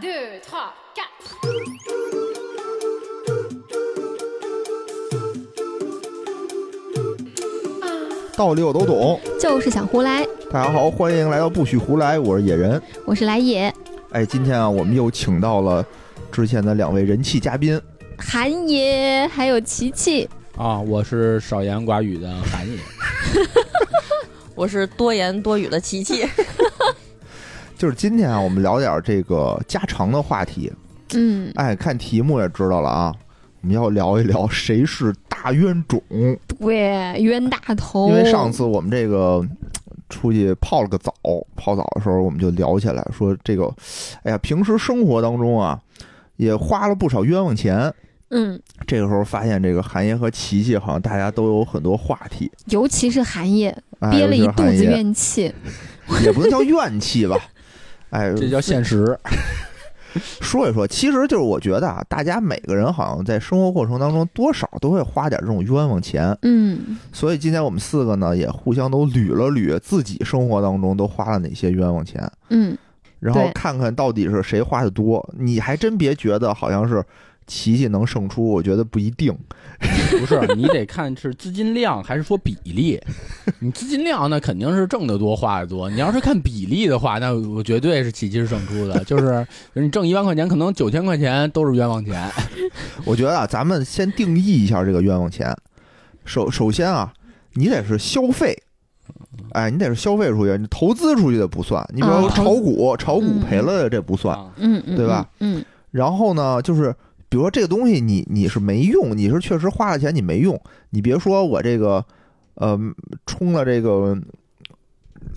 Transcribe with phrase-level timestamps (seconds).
[0.00, 1.06] deux, trois, quatre.
[8.36, 9.18] 道理我都懂。
[9.40, 10.26] 就是想胡来。
[10.50, 12.80] 大家好，欢迎来到不许胡来，我是野人。
[13.06, 13.72] 我是来也，
[14.10, 15.82] 哎，今天啊，我们又请到了
[16.30, 17.80] 之前的两位人气嘉宾。
[18.18, 20.28] 韩爷还有琪琪，
[20.58, 22.76] 啊，我是少言寡语的韩爷。
[24.54, 26.26] 我是多言多语的琪琪，
[27.76, 30.72] 就是今天啊，我们聊点这个家常的话题。
[31.14, 33.14] 嗯，哎，看题目也知道了啊，
[33.60, 36.02] 我们要聊一聊谁是大冤种。
[36.58, 38.08] 对，冤大头。
[38.08, 39.46] 因为上次我们这个
[40.08, 41.12] 出去泡了个澡，
[41.54, 43.70] 泡澡的时候我们就聊起来，说这个，
[44.22, 45.78] 哎呀，平时生活当中啊，
[46.36, 47.92] 也花了不少冤枉钱。
[48.30, 53.68] 嗯，这个时候发现，这个韩爷和琪琪好像大家都有很多话题，尤其是韩爷
[54.00, 55.52] 哎憋了一肚子，怨气。
[56.22, 57.36] 也不能叫怨气吧。
[58.16, 59.18] 哎，这叫现实。
[60.40, 72.74] 说一说，其实就是我觉得啊，大家每个人好像在生活过程当中多少都会花点这种冤枉钱，嗯，所以今天我们四个呢也互相都捋了捋自己生活当中都花了哪些冤枉钱，嗯，
[73.20, 75.22] 然后看看到底是谁花的多。
[75.38, 77.04] 你还真别觉得好像是
[77.46, 79.36] 琪琪能胜出，我觉得不一定。
[80.18, 82.98] 不是，你得看是资金量还是说比例。
[83.58, 85.90] 你资金量那肯定是挣得多花得多。
[85.90, 88.98] 你要是看比例的话，那我绝对是琪琪是胜出的。
[89.04, 92.30] 就是你挣一万块钱，可能九千块钱都是冤枉钱。
[93.04, 95.54] 我觉得啊，咱们先定义一下这个冤枉钱。
[96.24, 97.12] 首首先啊，
[97.52, 98.56] 你得是消费，
[99.52, 101.86] 哎，你得是消费出去，你投资出去的不算。
[101.94, 104.38] 你比如炒股，炒股嗯赔了的这不算。
[104.56, 105.28] 嗯，对吧？
[105.40, 106.94] 嗯，然后呢，就是
[107.28, 110.60] 比如说这个东西你你是没用，你是确实花了钱你没用，
[110.90, 112.04] 你别说我这个
[112.54, 112.78] 呃
[113.26, 114.16] 充了这个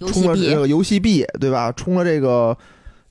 [0.08, 1.72] 充了这个游戏币，对吧？
[1.72, 2.56] 充了这个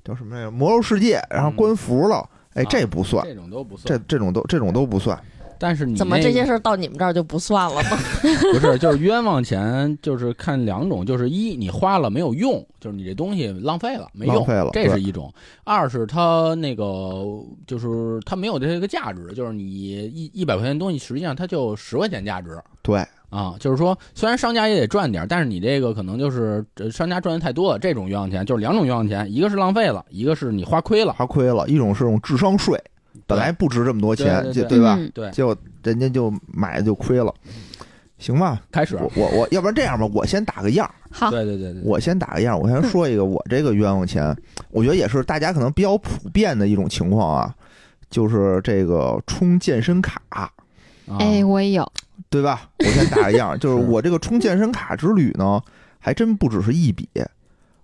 [0.05, 0.51] 叫什么来着？
[0.51, 4.05] 魔兽世界，然后官服了，哎，啊这不算，这种都不这算。
[4.07, 5.21] 这种都这种都不算。
[5.59, 7.99] 但是你怎么这些事儿到你们这儿就不算了吗？
[8.53, 15.29] 不是，就是冤枉钱，就是看两种，就是一你花了没有用，就是你这东西浪费了没用，浪费了这是一种；
[15.65, 17.25] 二是它那个
[17.67, 23.55] 就是它没有这个价值，就是你一一百块钱东西，实际上它就十块钱价值对，啊。
[23.59, 31.13] 就是说，虽然商家也得赚点，但是你这个可能就是呃商家赚的太多了，这种冤枉钱就是两种冤枉钱，一个是浪费了，一个是你花亏了。
[31.13, 31.67] 花亏了。
[31.69, 32.81] 一种是用智商税，
[33.29, 34.97] 本来不值这么多钱，对对对就对吧？
[34.99, 37.33] 嗯对，结果人家就买就亏了。
[38.19, 40.91] 行吧，开始，我我我，要不然这样吧，我先打个样。
[41.09, 44.37] 好，对对对对，我先打个样，我先说一个我这个冤枉钱，
[44.71, 47.55] 我觉得也是大家可能比较普遍的一种情况啊，
[48.11, 50.51] 就是这个充健身卡，啊
[51.21, 51.93] 哎，我也有，
[52.29, 52.69] 对吧？
[52.81, 55.63] 我先打个样， 就是是我这个充健身卡之旅呢，
[56.01, 57.09] 还真不只是一笔，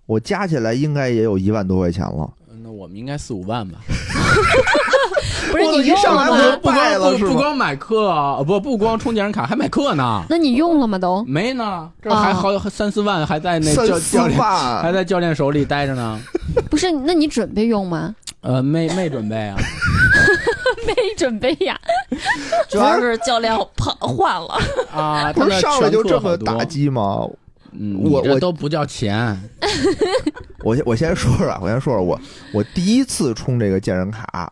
[0.05, 2.29] 我加起来应该也有一万多块钱了。
[2.61, 3.79] 那我们应该四五万吧。
[5.51, 6.55] 不是你用了上来？
[6.57, 10.23] 不败了是吗光不不光买课啊，不不光充健身卡，还买课呢。
[10.29, 10.97] 那你用了吗？
[10.97, 11.23] 都？
[11.25, 14.37] 没呢，这还哦好三四万还在那教教练
[14.81, 16.19] 还，在教练手里待着呢。
[16.69, 18.15] 不是，那你准备用吗？
[18.41, 19.57] 呃，没没准备啊，
[20.85, 21.75] 没准备呀。
[22.69, 24.59] 主要是教练换换了，
[24.93, 27.27] 啊，他那不是上来就这么打击吗？
[27.77, 29.37] 嗯，我我都不叫钱，
[30.63, 32.19] 我先我先说说啊，我先说说我
[32.53, 34.51] 我第一次充这个健身卡，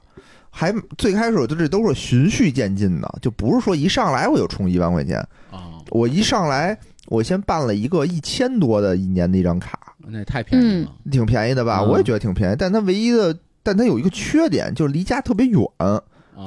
[0.56, 5.18] 还最开始我这都是循序渐进的，就不是说一上来我就充一万块钱，
[5.50, 6.78] 啊，我一上来
[7.08, 10.92] 我先办了一个一千多的一年的一张卡，那也太便宜了。
[11.12, 11.80] 挺便宜的吧？
[11.82, 15.60] 嗯我也觉得挺便宜，但它唯一的，但它有一个缺点，就是离家特别远，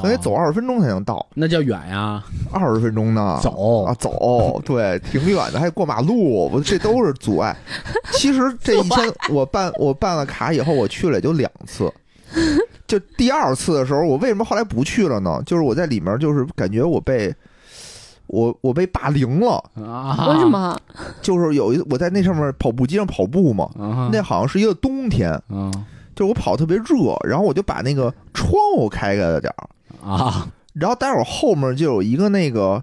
[0.01, 2.23] 可得哦走二十分钟才能到，那叫远呀，
[2.53, 3.41] 二十分钟呢。
[3.43, 7.57] 走啊，走，对，挺远的，还过马路，我这都是阻碍。
[8.13, 11.93] 其实这一千， 我办我办了卡以后，我去了也就两次。
[12.87, 15.43] 就第二次的时候，我为什么后来不去了呢？
[15.47, 17.35] 就是我在里面，就是感觉我被
[18.27, 19.63] 我我被霸凌了。
[19.75, 20.29] 啊？
[20.29, 20.47] 为什？
[20.49, 20.79] 么？
[21.23, 25.73] 就是有一我在那上面跑步机上跑步嘛，啊，那好像是一个冬天，嗯
[26.15, 32.83] 就是我跑特别热，然后我就把那个窗户开开了点儿，啊然后待会儿后面就有一个那个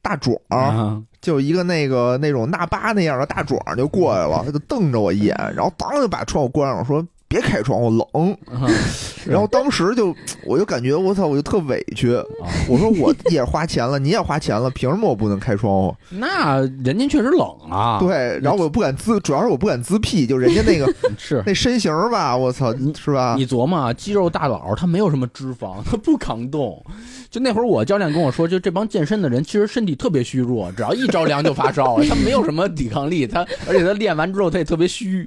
[0.00, 8.32] 大壮，啊就一个那个那种纳巴那样的大壮就过来了，他就瞪着我一眼，然后当就把窗户关上，说别开窗户冷。
[8.46, 8.70] 啊
[9.26, 10.14] 然后当时就
[10.44, 12.22] 我就感觉我操，我就特委屈，啊
[12.68, 15.96] 我说我也花钱了，你也花钱了，凭什么我不能开窗户？
[16.10, 23.34] 那人家确实冷啊，对，然后我不敢自，主要是我不敢自辟，就人家那个 是那身形吧，我操，是吧？
[23.38, 26.84] 你琢磨啊，肌肉大佬他没有什么脂肪，他不抗冻。
[27.30, 35.26] 就那会儿我教练跟我说，就这帮健身的人其实身体特别虚弱，只要一着凉就发烧，他没有什么抵抗力，他而且他练完之后他也特别虚。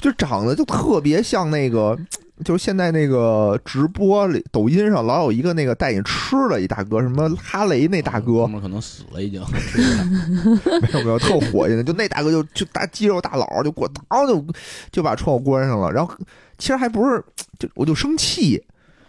[0.00, 1.96] 就长得就特别像那个
[2.42, 9.40] 就是现在那个直播里，抖音上老有一个那个带你吃的一大哥，什么哈雷那大哥 可能死了已经。
[10.80, 14.42] 没有没有，特火现在，就那大哥就就大肌肉大佬就过，当就
[14.90, 15.92] 就把窗户关上了。
[15.92, 16.14] 然后
[16.56, 17.22] 其实还不是，
[17.58, 18.62] 就我就生气，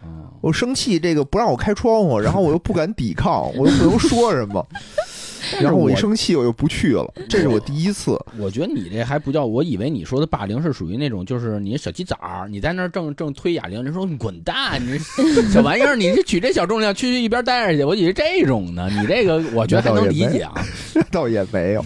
[0.04, 4.68] 嗯我生气这个不让我开窗户，然后我又不敢抵抗，我又不能说什么，
[5.62, 8.20] 然后我一生气我又不去了，这是我第一次。
[8.38, 20.54] 我觉得你这还不叫，我以为你说的霸凌是属于那种，就是你小鸡崽儿，你在那儿正正推哑铃，人说你滚蛋，你这 小玩意儿，你是举这小重量去一边待着去，我以为这种呢，你这个我觉得还能理解啊。
[20.94, 21.86] 这倒也没有，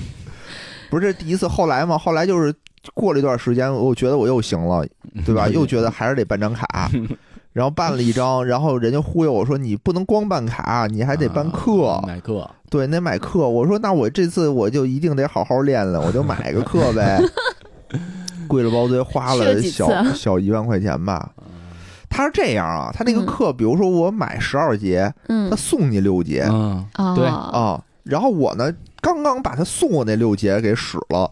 [0.89, 2.53] 不是这第一次，后来嘛，后来就是
[2.93, 4.85] 过了一段时间，我觉得我又行了，
[5.25, 5.47] 对吧？
[5.49, 6.91] 又觉得还是得办张卡，
[7.55, 13.47] 然后办了一张，然后人家忽悠我说你不能光办卡，你还得办课，啊买课，对，那买课。
[13.47, 17.17] 我说那我这次我就一定得好好练练，我就买个课呗，
[18.45, 21.31] 贵了包堆，花去了了小小一万块钱吧。
[22.09, 23.25] 他是这样啊，他那个嗯。
[23.25, 25.49] 课，比如说我买十二节，嗯。
[25.49, 27.25] 他送你六节，嗯，啊对。
[27.25, 28.69] 啊，然后我呢，
[28.99, 31.31] 刚刚把他送我那六节给使了，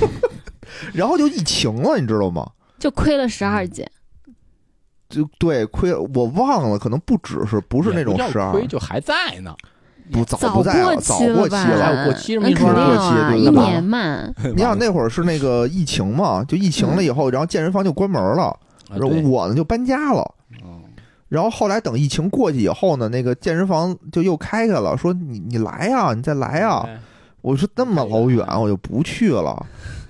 [0.94, 2.52] 然后就疫情了，你知道吗？
[2.78, 3.86] 就亏了十二节，
[5.08, 9.54] 就对，亏了我忘了，可能不只是不是那种也不叫十二，亏就还在呢。
[10.12, 11.18] 不早早不在了，早？
[11.18, 12.04] 过期了。
[12.04, 14.24] 过期这么过期对一年嘛，
[14.54, 18.44] 你想那会儿是那个疫情嘛，就疫情了以后，然后健身房就关门了，
[18.88, 20.34] 啊然后我呢就搬家了。
[20.62, 20.82] 嗯
[21.28, 26.82] 然后后来等疫情过去以后呢，那个健身房就又开开了，说你你来呀，你再来呀。
[26.86, 26.98] 哎
[27.42, 29.64] 我说那么老远，我就不去了。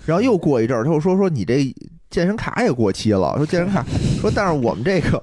[0.06, 1.75] 然后又过一阵儿，他又说说你这
[2.11, 3.85] 健身卡也过期了，说健身卡
[4.20, 5.23] 说，但是我们这个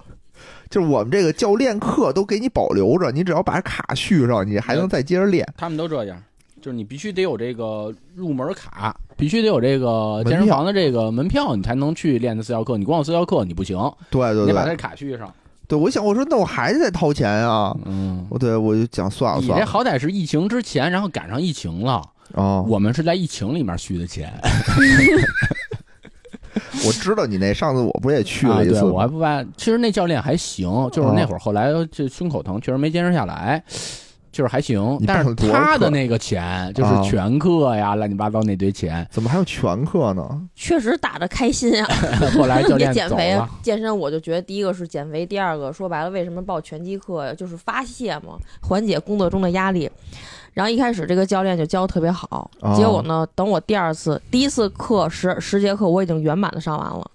[0.69, 5.47] 就是我们这个教练课都给你保留着，你只要把卡续上，你还能再接着练。
[5.57, 6.21] 他们都这样，
[6.61, 12.77] 就是你必须得有这个入门卡，必须得有这个健身房的这个门票，你才能去练的私教课。
[12.77, 13.77] 你光有私教课你不行，
[14.09, 15.31] 对对对，你把这卡续上。
[15.65, 22.01] 对我想我说那我还得掏钱啊，嗯，我对我就讲算了你算了这好歹是疫情之前，然后赶上疫情了。
[22.33, 24.33] 哦，我们是在疫情里面续的钱，
[26.87, 28.91] 我知道你那上次我不也去了一次吗？
[28.93, 29.47] 我还不办。
[29.57, 33.63] 其实那教练还行，就是那会儿后来这胸口疼，确实没坚持下来。
[34.31, 40.41] 就是还行，但是他的那个钱就是啊全课呀，乱七八糟那堆钱，怎么还有全课呢？
[40.55, 41.87] 确实打的开心啊，
[42.35, 47.31] 后来教 也练减肥健身，我就觉得第一个是减肥，第二个说白了，为什么报拳击课呀？
[47.35, 49.87] 就是发泄嘛，缓解工作中的压力。
[50.53, 57.11] 然后一开始这个教练就教的特别好，哦结果呢，等我第二次、第一次课十十节课我已经圆满的上完了，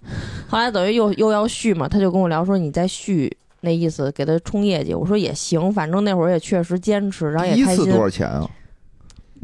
[0.47, 3.35] 后来等于又又要续嘛，他就跟我聊说你再续。
[3.61, 7.99] 那意思给他冲业绩，我说也行，反正那会儿也确实坚持，然后也开心第一次多。
[7.99, 8.49] 少钱啊？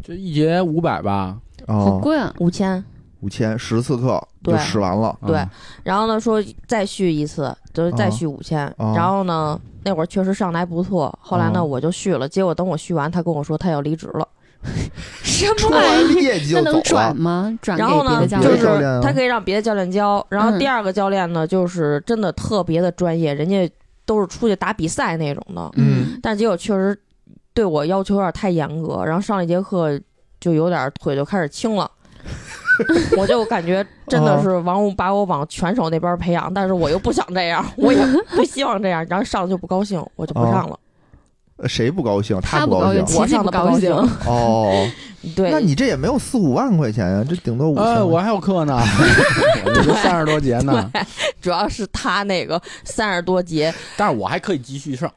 [0.02, 1.38] 就一节五百吧。
[1.68, 2.34] 哦，好贵啊！
[2.40, 2.82] 五千，
[3.20, 5.14] 五千十次课就对使完了。
[5.28, 5.50] 对嗯
[5.84, 14.28] 然后呢说再续一次，就是再续五千、哦然后呢那会儿确实上的还不错，后来呢、哦我就续了，结果等我续完，他跟我说他要离职了，
[15.22, 16.40] 什么玩意儿？
[16.54, 17.16] 那能转。
[17.16, 17.56] 吗？
[17.62, 23.72] 转给然后呢别的教就是他可以让别的教练教，然后嗯第二个教练呢就是真的特别的专业，人家
[24.08, 27.00] 都是出去打比赛那种的，嗯，但结果确实
[27.54, 30.00] 对我要求有点太严格，然后上一节课
[30.40, 31.90] 就有点腿就开始青了。
[33.18, 38.00] 我就感觉真的是往把我往拳手那边培养，但是我又不想这样，我也
[38.36, 40.80] 不希望这样，然后上了就不高兴，我就不上了。
[41.68, 42.38] 谁不高兴？
[42.42, 43.92] 他不高兴，我上的不高兴兴。
[44.28, 44.86] 哦，
[45.38, 48.10] 对，那你这也没有四五万块钱呀，这顶多五哎，千。
[48.10, 48.78] 我还有课呢，
[49.66, 50.92] 我就三十多节呢，
[51.42, 55.10] 主要是他那个三十多节，但是我还可以继续上。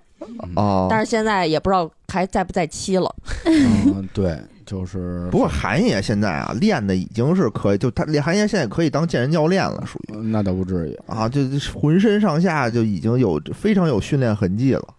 [0.54, 3.12] 哦，但是现在也不知道还在不在期了。
[3.44, 4.38] 嗯，对，
[4.68, 14.94] 就是不过韩爷现在啊练的已经是可以，就他韩爷现在可以当健身教练了，属于呃那倒不至于，啊，就就浑身上下就已经有非常有训练痕迹了，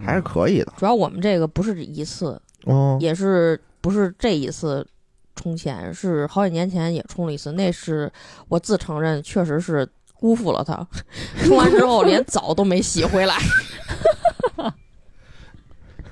[0.00, 0.72] 还是可以的。
[0.76, 4.84] 主要我们这个不是一次，哦，也是不是这一次
[5.36, 8.10] 充钱，是好几年前也充了一次，那是
[8.48, 10.84] 我自承认确实是辜负了他，
[11.46, 13.36] 充完之后连澡都没洗回来。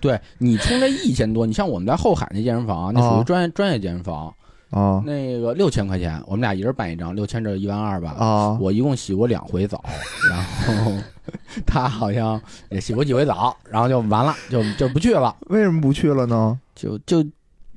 [0.00, 4.34] 对你充这一千多，你像我们在后海那健身房，那属哦于专业专业健身房，
[4.70, 8.16] 啊那个六千块钱，我们俩一人办一张，六千这一万二吧。
[8.18, 9.84] 啊，我一共洗过两回澡，
[10.28, 10.92] 然后
[11.66, 12.40] 他好像
[12.70, 16.58] 也洗过几回澡，然后就完了，就就不去了，为什么不去了呢？
[16.74, 17.22] 就就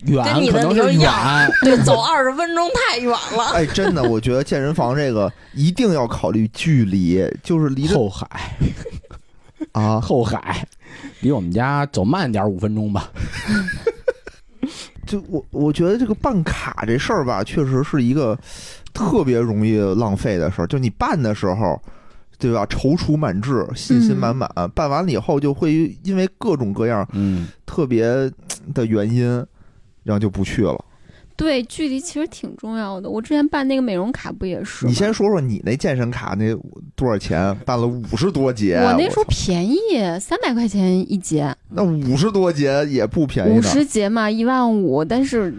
[0.05, 1.51] 远，跟你的可能是理由一样远。
[1.61, 3.51] 对，走二十分钟太远了。
[3.53, 8.27] 哎，真的，我觉得健身房这个一定要考虑距离，就是离后海，
[9.71, 10.67] 啊，后海，
[11.21, 13.11] 离我们家走慢点五分钟吧。
[15.05, 18.37] 就我我觉得这个办卡这事儿吧，确实是一个
[18.93, 20.67] 特别容易浪费的事儿。
[20.67, 21.79] 就你办的时候，
[22.39, 22.65] 对吧？
[22.67, 24.49] 踌躇满志，信心满满。
[24.73, 28.05] 办完了以后，就会因为各种各样嗯，特别
[28.73, 29.27] 的原因，
[30.03, 30.83] 然后就不去了。
[31.43, 33.09] 对，距离其实挺重要的。
[33.09, 34.85] 我之前办那个美容卡不也是？
[34.85, 36.55] 你先说说你那健身卡那
[36.95, 37.53] 多少钱？
[37.65, 39.77] 办了五十多节，我那时候便宜，
[40.21, 43.61] 三百块钱一节，那五十多节也不便宜五。
[43.61, 45.53] 十节嘛，一万五，但是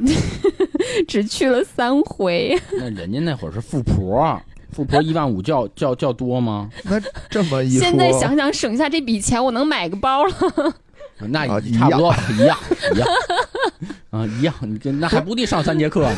[1.07, 2.59] 只去了三回。
[2.79, 4.41] 那人家那会儿是富婆，
[4.73, 6.71] 富婆一万五叫叫叫多吗？
[6.85, 6.99] 那
[7.29, 10.33] 这么一说，现在想想，省下这笔钱，我能买个包了。
[11.21, 12.59] 那啊差不多吧，一样
[12.95, 13.09] 一样
[14.11, 14.55] 啊，一样。
[14.63, 16.17] 你跟那还不得上三节课呢？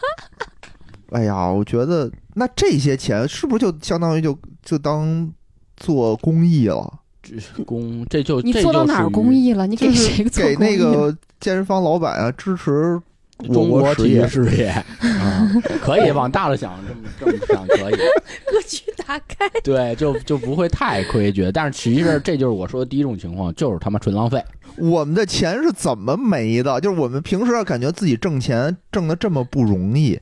[1.12, 5.30] 哎呀，我觉得那这些钱是不是就相当于就就当
[5.76, 7.00] 做公益了？
[7.22, 9.66] 这 公这就你这做到哪儿公益了？
[9.66, 13.02] 你给谁做给那个健身房老板啊支持我
[13.48, 14.26] 中国体育。
[14.26, 14.68] 事业
[15.00, 15.48] 啊，
[15.82, 16.78] 可以往大了想，
[17.18, 17.94] 这么这么想可以。
[18.50, 19.48] 格局打开。
[19.62, 21.50] 对，就就不会太亏缺。
[21.50, 24.42] 但是其实 这就是我说的第一种情况，就是他妈纯浪费。
[24.76, 26.80] 我们的钱是怎么没的？
[26.80, 30.18] 就是我们平时要感觉自己挣钱挣的这么不容易，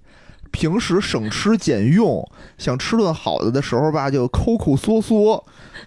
[0.51, 5.45] 平时省吃俭用，想吃顿好的的时候吧，就抠抠缩缩，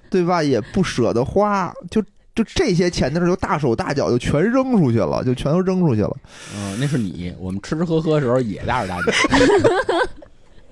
[0.09, 0.41] 对吧？
[0.41, 2.01] 也不舍得花，就
[2.35, 6.17] 就这些钱的时候，就大手大脚就全扔出去了，就全都扔出去了。
[6.55, 9.11] 嗯，那是你，我们吃吃喝喝的时候也大手大脚。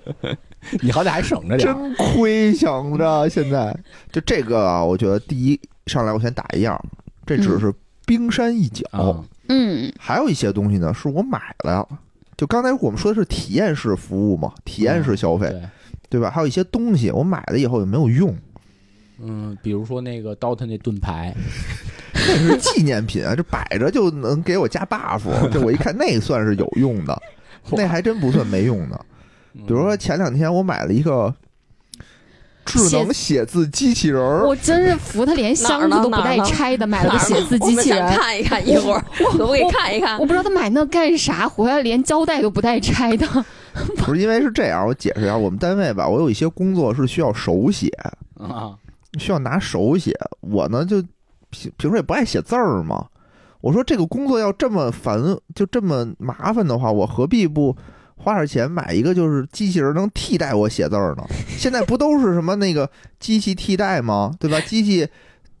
[0.82, 1.60] 你好歹还省着点。
[1.60, 3.76] 真亏，想着现在
[4.10, 6.76] 就这个啊，我觉得第一上来我先打一样，
[7.24, 7.72] 这只是
[8.04, 11.88] 冰山一角，啊，嗯，还有一些东西呢是我买了。
[12.36, 15.62] 就刚才我们说的是体验式服务嘛，体验式消费，对，
[16.10, 16.28] 对吧？
[16.28, 18.36] 还有一些东西我买了以后也没有用，
[19.24, 21.34] 嗯，比如说那个 DOTA 那盾牌，
[22.12, 27.22] 那是纪念品啊，这摆着就能给我加 buff，这我一看那算是有用的，
[27.70, 29.00] 那还真不算没用的。
[29.52, 31.34] 比比如说前两天我买了一个
[32.64, 38.16] 智能写字机器人儿，我真是服他，连箱子都不带拆的，买了个写字机器人。
[38.16, 39.04] 看一看，一会儿。
[39.24, 40.18] 我可不可以看一看。
[40.18, 40.26] 我？
[40.26, 43.26] 不知道他买那干啥，回来连胶带都不带拆的。
[43.96, 47.88] 不是因为是这样，我解释一下，我们单位吧，我有一些工作是需要手写，
[48.38, 48.76] 啊，
[49.18, 50.16] 需要拿手写。
[50.40, 51.02] 我呢就
[51.50, 53.06] 平平时也不爱写字儿嘛。
[53.60, 55.20] 我说这个工作要这么烦，
[55.54, 57.76] 就这么麻烦的话，我何必不
[58.16, 61.24] 花点钱买一个就是机器人能替代我写字儿呢？
[61.56, 62.90] 现在不都是什么那个
[63.20, 64.34] 机器替代吗？
[64.40, 64.60] 对吧？
[64.60, 65.08] 机器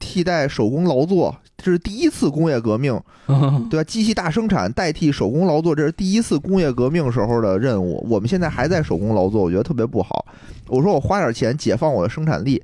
[0.00, 3.00] 替代手工劳作，这是第一次工业革命，
[3.70, 3.84] 对吧？
[3.84, 8.04] 机器大生产代替手工劳作，这是第一次工业革命时候的任务。
[8.10, 10.26] 我们现在还在手工劳作，我觉得特别不好。
[10.66, 12.60] 我说我花点钱解放我的生产力，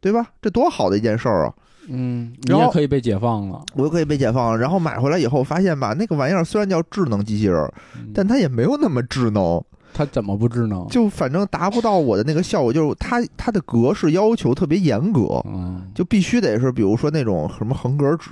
[0.00, 0.26] 对吧？
[0.40, 1.54] 这多好的一件事儿啊！
[1.88, 3.64] 嗯，你也可以被解放了。
[3.74, 4.58] 我就可以被解放了。
[4.58, 7.72] 然后买回来以后发现吧，那个玩意儿虽然叫智能机器人
[8.12, 9.62] 但它也没有那么智能，
[9.94, 10.86] 它怎么不智能？
[10.88, 12.72] 就反正达不到我的那个效果。
[12.72, 18.30] 就是它它的格式要求特别严格，嗯，就必须得是比如说那种什么横格纸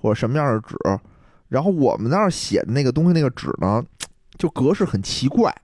[0.00, 0.74] 或者什么样的纸。
[1.48, 3.84] 然后我们那儿写的那个东西，那个纸呢，
[4.38, 5.54] 就格式很奇怪，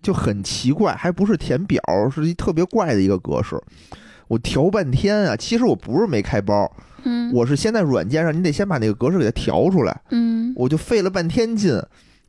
[0.00, 3.60] 就很奇怪，还不是填表，是一特别怪的一个格式。
[4.28, 6.70] 我调半天啊，其实我不是没开包，
[7.04, 11.72] 嗯我是先在软件上，你得先把那个格式给它调出来，嗯，我就费了半天劲，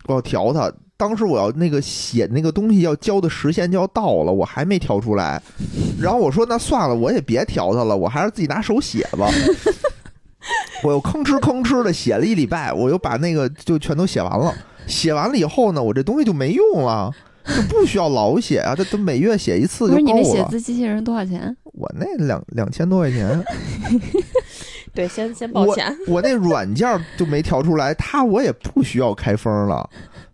[0.05, 0.71] 我要调它。
[0.99, 5.39] 当时我要那个写那个东西要交的时限就要到了，我还没调出来。
[6.01, 9.29] 然后我说那算了，我也别调它了，我还是自己拿手写吧。
[10.83, 14.51] 我又吭哧吭哧的写了一礼拜，我又把那个就全都写完了。
[14.87, 17.11] 写完了以后呢，我这东西就没用了，
[17.55, 20.13] 就不需要老写啊，这都每月写一次就是够了。
[20.13, 21.55] 你那写字机器人多少钱？
[21.73, 23.43] 我那两两千多块钱，
[24.93, 25.95] 对，先先报钱。
[26.07, 29.87] 我那软件就没调出来，它我也不需要开封了，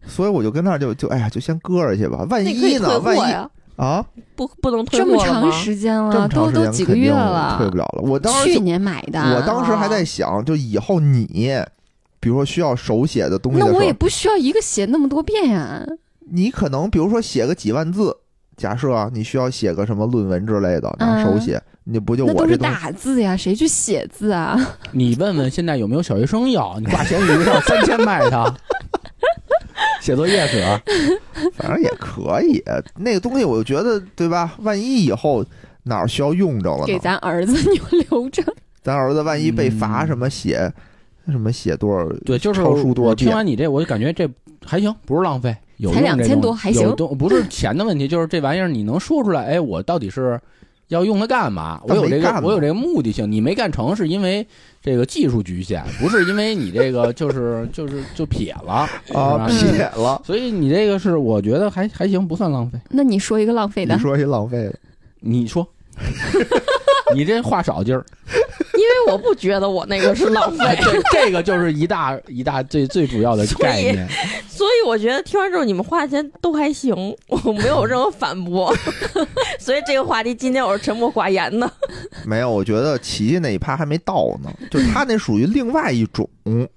[0.07, 2.99] 所以我就跟那儿就就哎呀，就先搁着去吧，万一呢？
[2.99, 3.33] 万一，
[3.75, 4.05] 啊，
[4.35, 5.51] 不不能退这么长？
[5.51, 8.01] 时间了，都都几个月了，退不了了。
[8.01, 9.19] 我当时去年买的。
[9.35, 11.27] 我当时还在想，就以后你
[12.21, 15.85] 比如说需要手写的东西那我也不需要一个写那么多遍呀。
[16.31, 18.15] 你可能比如说写个几万字，
[18.57, 24.57] 假设啊，你需要写个什么论文之类的，拿手嗯写，你不就那都是我这东西打字呀，谁去写字啊？
[24.91, 26.77] 你问问现在有没有小学生要？
[26.81, 28.53] 你挂闲鱼上三千卖他，
[30.01, 30.63] 写作业纸。
[31.55, 32.63] 反正也可以。
[32.95, 34.53] 那个东西我就觉得，对吧？
[34.59, 35.43] 万一以后
[35.83, 36.97] 哪儿需要用着了给？
[36.99, 38.43] 咱儿子你就留着。
[38.81, 40.71] 咱儿子万一被罚嗯什么写、
[41.27, 44.29] 什么写多少，对，就是超书多听完你这，我就感觉这
[44.65, 50.39] 还行，不是浪费，有才2000用这东多还行有东不是钱的问题，就是这玩意儿你能说出来，哎，我到底是
[50.87, 51.81] 要用它干嘛？
[51.85, 54.47] 我有这个我有这个目的性，你没干成是因为
[54.81, 60.21] 这个技术局限，不是因为你这个就是 就是就撇了啊，撇了。
[60.25, 62.79] 所以你这个是我觉得还还行，不算浪费。
[62.89, 64.75] 那你说一个浪费的你，说一浪费的，
[65.19, 65.67] 你说，
[67.13, 68.05] 你这话少劲儿。
[68.73, 74.09] 因为我不觉得我那个是浪费，这这个就是一大一大最最主要的概念。
[74.83, 76.93] 所以我觉得听完之后你们花钱都还行，
[77.29, 78.75] 我没有任何反驳。
[79.57, 81.71] 所以这个话题今天我是沉默寡言的。
[82.25, 86.29] 没有，我觉得琪琪那一趴还没到呢，就他那属于另外一种，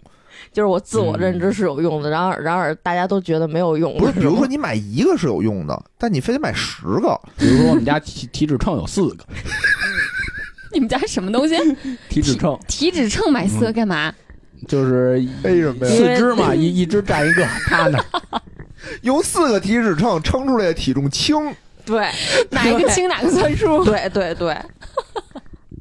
[0.52, 3.96] 就是我自我认知是有用的，然而然而大家都觉得没有用。
[3.98, 9.24] 不是，比如说你买一个是有用的，但你非得买十个，比如说我们家体体脂秤有四个，
[10.72, 11.56] 你们家什么东西？
[12.08, 14.14] 体脂秤体脂秤买四个干嘛？
[14.66, 18.04] 就是为什么因为四只嘛，一一只占一个， 他那儿。
[19.02, 21.36] 用四个体脂秤称出来的体重轻，
[21.84, 22.08] 对，
[22.50, 23.84] 哪一个轻哪个算数？
[23.84, 24.56] 对对对，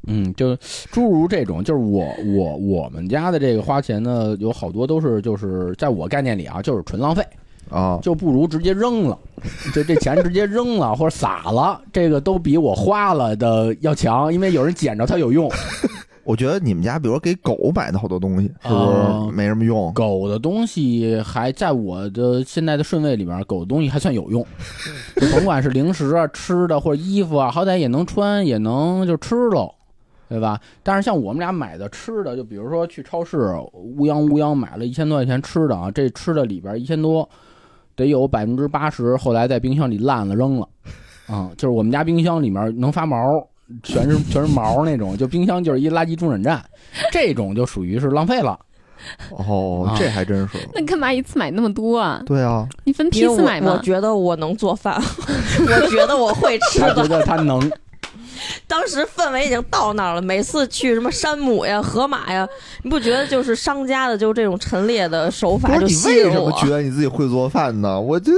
[0.08, 0.56] 嗯，就
[0.90, 2.04] 诸如这种，就是我
[2.34, 7.22] 我我们家的这个花钱呢，有好多都是就是在我概念里啊，就是纯浪费，
[7.70, 9.16] 啊，就不如直接扔了，
[9.72, 15.48] 就这钱直接扔了或者撒了，这个都比我花了的要强，因为有人捡着它有用。
[16.26, 19.92] 我觉得你们家，比如给狗买的好多东西，是不哦是没什么用？
[19.92, 24.44] 狗的东西还在我的现在的顺位里边，狗的东西还算有用，
[25.14, 29.72] 甭管是零食啊、吃的或者衣服啊，好歹也能穿，也能就吃喽，
[30.28, 30.60] 对吧？
[30.82, 37.28] 但是像我们俩买的吃的，就比如说去超市乌泱乌泱买了一千多块钱吃的啊，这吃的里边一千多，
[37.94, 40.68] 得有百分之八十后来在冰箱里烂了扔了，
[41.28, 43.16] 啊、就是我们家冰箱里面能发毛。
[43.82, 46.64] 全是 全是毛那种，就冰箱就是一垃圾中转站，
[47.12, 48.58] 这种就属于是浪费了。
[49.30, 50.58] 哦啊，这还真是。
[50.74, 52.20] 那干嘛一次买那么多啊？
[52.24, 53.72] 对啊，你分批次买吗？
[53.72, 54.94] 我我觉得我能做饭，
[55.60, 57.06] 我觉得我会吃他 觉。
[57.06, 57.70] 得他能，
[58.66, 62.48] 当时氛围已经到那儿了，每次去什么山姆呀、河马呀，
[62.82, 66.52] 你不觉得就是商家的就这种陈列的手法就吸为什么引我？
[66.52, 68.00] 觉得你自己会做饭呢？
[68.00, 68.32] 我这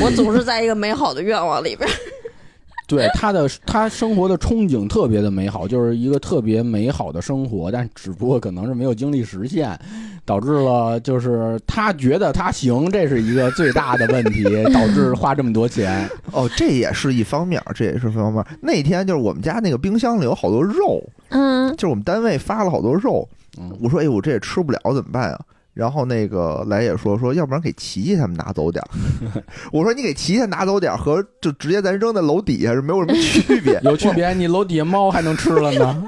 [0.00, 1.88] 我总是在一个美好的愿望里边。
[2.86, 9.76] 对他的他生活的憧憬特别的美好，就是一个特别美好的生活，但只不过可能是没有经历实现，
[10.24, 16.08] 导致了就是他觉得他行，这是一个最大的问题，导致花这么多钱。
[16.32, 18.46] 哦，这也是一方面儿，这也是一方面儿。
[18.60, 25.40] 那天就是我们家那个冰箱里有好多肉，嗯，就是我们单位发了好多肉，嗯，我说：“哎，我这也吃不了，怎么办呀？”
[25.76, 28.88] 然后那个来也说说，要不然给琪琪他们拿走点儿。
[29.70, 33.78] 我说：“你给琪琪拿走点儿和就直接咱扔在楼底下是没有什么区别。
[33.84, 36.02] 有区别，你楼底下猫还能吃了呢，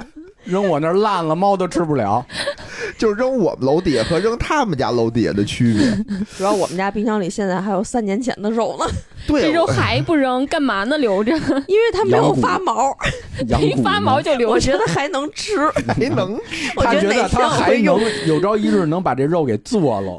[0.48, 2.24] 扔我那儿烂了，猫都吃不了。
[2.96, 6.16] 就是扔我们楼底下和扔他们家楼底下的区别。
[6.36, 8.86] 主要我们家冰箱里现在还有三年前的肉呢，
[9.26, 10.96] 对，这肉还不扔，干嘛呢？
[10.96, 11.32] 留着，
[11.68, 12.96] 因为它没有发毛，
[13.60, 14.54] 一发毛就留着。
[14.54, 15.68] 我觉得还能吃。
[15.86, 16.38] 还能
[16.76, 18.00] 我他觉得他还能。
[18.26, 20.16] 有朝一日能把这肉给做了。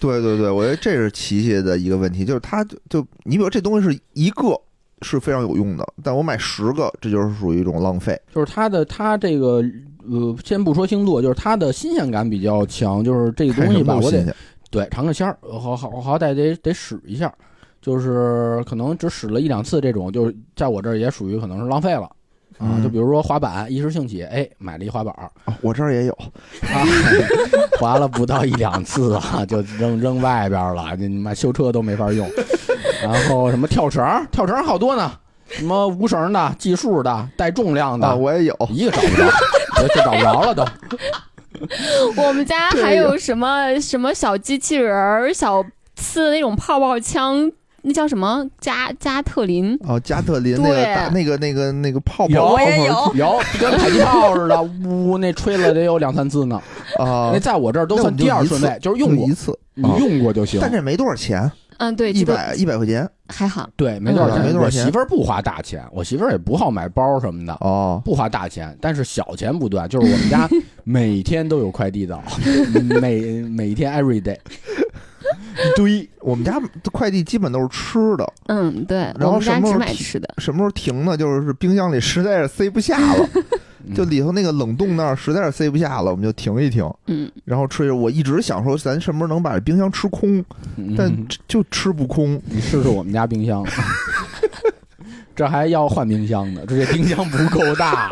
[0.00, 4.58] 对对对，我觉得这是琪琪的一个问题，就是他就就你比如这东西是一个
[5.02, 8.18] 是非常有用的，但我买十个，这就是属于一种浪费。
[8.34, 9.62] 就是它的它这个
[10.10, 14.34] 呃，先不说星座，就是它的新鲜感比较强，就是这个东西吧，我得
[14.70, 17.32] 对尝个鲜儿，好好好歹得得使一下，
[17.80, 22.08] 就是可能只使了一两次这种，就是在我这儿也属于可能是浪费了。
[22.58, 26.12] 啊，嗯就比如说滑板，一时兴起，哎，买了一滑板儿，啊我这儿也有。
[26.12, 26.84] 啊，
[27.80, 32.28] 滑了不到一两次啊，就扔扔外边儿了，你妈修车都没法用。
[33.02, 35.12] 然后什么跳绳儿，跳绳儿好多呢，
[35.48, 38.56] 什么无绳的、计数的、带重量的，啊，我也有。
[38.70, 39.24] 一个找不着，
[39.82, 40.64] 就就找不着了都。
[42.16, 45.62] 我们家还有什么什么小机器人儿、小
[45.96, 49.78] 呲那种泡泡枪，那叫什么加加特林？
[49.86, 56.56] 哦，加特林那个那个那个那个泡泡有我也有有，跟迫击炮似的，呜，那吹了得有两三次呢。
[56.98, 60.58] 啊那，在我这儿都算第二顺位，就是用过一，次，你啊用过就行。
[60.60, 61.50] 但这没多少钱，
[61.82, 63.68] 嗯，对，一百一百块钱还好。
[63.74, 64.44] 对，没多少嗯钱。
[64.44, 67.52] 没多少钱我媳妇儿不花大钱，我媳妇儿也不好买包什么的。
[67.54, 68.00] 哦。
[68.04, 70.48] 不花大钱，但是小钱不断，就是我们家
[70.84, 72.22] 每天都有快递到，
[73.00, 74.36] 每每天 every day
[75.58, 76.08] 一堆。
[76.20, 76.60] 我们家
[76.92, 80.32] 快递基本都是吃的，嗯，对，然后什么时候提买吃的。
[80.38, 81.16] 什么时候停呢？
[81.16, 83.28] 就是冰箱里实在是塞不下了，
[83.94, 87.90] 就里头那个冷冻那儿实在是塞不下了，我们就停一停，嗯，然后吃。
[87.92, 90.44] 我一直想说，咱什么时候能把冰箱吃空，
[90.76, 91.12] 嗯但
[91.48, 92.40] 就吃不空。
[92.46, 93.64] 你试试我们家冰箱，
[95.34, 98.10] 这还要换冰箱呢，这这冰箱不够大，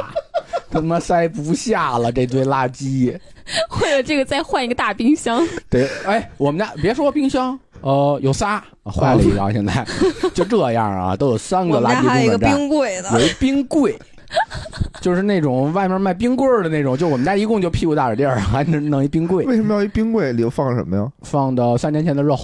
[0.71, 3.17] 他妈塞不下了这堆垃圾。
[3.83, 5.47] 为了这个再换一个大冰箱。
[5.69, 9.85] 得，哎，我们家别说冰箱，呃，有仨，啊坏了一个啊， 现在
[10.33, 12.39] 就这样啊，都有三个我们垃圾家还有一个。
[12.39, 13.99] 冰柜的，有一冰柜，
[15.01, 21.11] 就是那种外面卖冰棍儿的那种，就我们家一共就屁股大点地儿，还能弄一冰柜，为什么要一冰柜里头放什么呀？
[21.23, 22.39] 放到三年前的肉，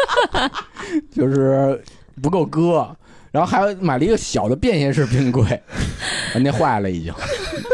[1.10, 1.82] 就是
[2.22, 2.88] 不够搁，
[3.30, 5.42] 然后还买了一个小的便携式冰柜，
[6.34, 7.12] 啊那坏了已经，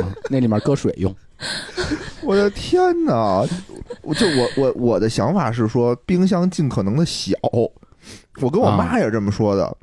[0.03, 1.15] 嗯那里面搁水用。
[2.23, 3.45] 我的天哪！
[4.03, 7.33] 我就我我我的想法是说，冰箱尽可能的小。
[8.41, 9.77] 我跟我妈也是这么说的。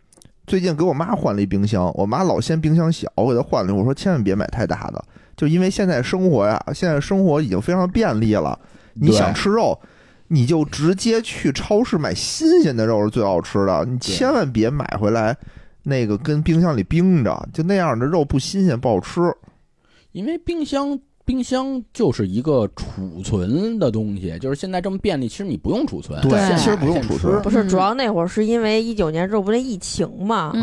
[0.45, 3.73] 最近给我妈换了一冰箱，我妈老嫌冰箱小，我给她换了。
[3.73, 5.03] 我说千万别买太大的，
[5.38, 8.60] 就因为现在生活呀，现在生活已经非常便利了。
[8.93, 9.79] 你想吃肉，
[10.27, 13.86] 你就直接去超市买新鲜的肉是最好吃的。
[13.86, 15.36] 你千万别买回来
[15.84, 19.21] 那个跟冰箱里冰着，就那样的肉不新鲜不好吃。
[20.12, 27.42] 因为冰箱冰箱就是一个储存的东西，就是现在这么便利，其实你不用储存，对其实不用储存。
[27.42, 27.70] 不是，嗯。
[27.70, 30.54] 主要那会儿是因为一九年之后不那疫情嘛，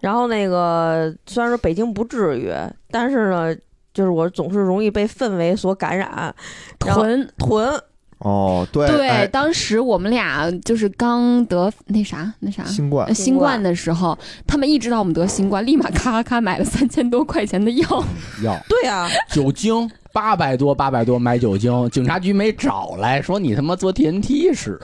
[0.00, 2.52] 然后那个虽然说北京不至于，
[2.90, 3.54] 但是呢，
[3.92, 6.34] 就是我总是容易被氛围所感染，
[6.78, 7.28] 囤。
[7.36, 7.82] 囤
[8.18, 13.06] 哦，对对，哎当时我们俩就是刚得那啥那啥新冠。
[13.06, 18.04] 呃新冠的时候，他们一知道我们得新冠，立马咔咔咔买了三千多块钱的药。
[18.42, 18.58] 药。
[18.68, 24.80] 对啊，酒精八百多八百多买酒精，警察局没找来说你他妈坐 TNT 使，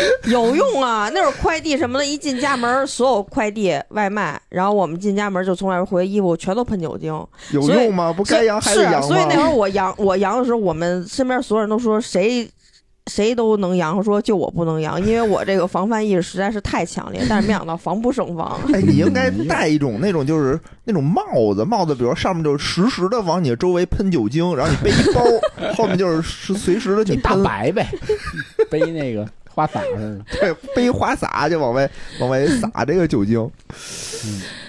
[0.30, 1.10] 有用啊！
[1.14, 7.12] 那会儿快递什么的，一进家门，所有快递外卖，然后我们进家门就从外边回衣服全都喷酒精，
[7.52, 8.12] 有用吗？
[8.12, 12.48] 不该阳还是阳所以那会儿我阳我阳的时候，我们身边所有人都说谁。
[13.10, 18.60] 谁都能阳，说就我不能阳，因为我这个防范意识实在是太强烈，但是没想到防不胜防。
[18.70, 25.22] 哎，你应该戴一种那种就是那种帽子，帽子比如上面就是实时的往你周围喷酒精，然后你背一包，
[25.74, 27.88] 后面就是是随时的去你大喷，白呗，
[28.68, 29.26] 背那个
[29.58, 31.90] 花洒似的， 对，背花洒就往外
[32.20, 33.50] 往外洒这个酒精。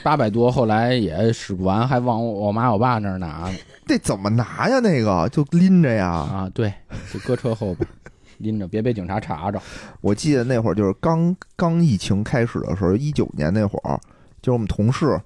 [0.01, 4.79] 八百多，后来也使不完，还往我妈我爸那儿拿呢这怎么拿呀？
[4.79, 6.07] 那个就拎着呀。
[6.09, 6.73] 啊，对，
[7.13, 7.87] 就搁车后边
[8.39, 9.61] 拎着，别被警察查着。
[10.01, 13.99] 我记得那会儿就是刚刚疫情开始的时候，一九年那会儿，
[14.41, 15.19] 就是我们同事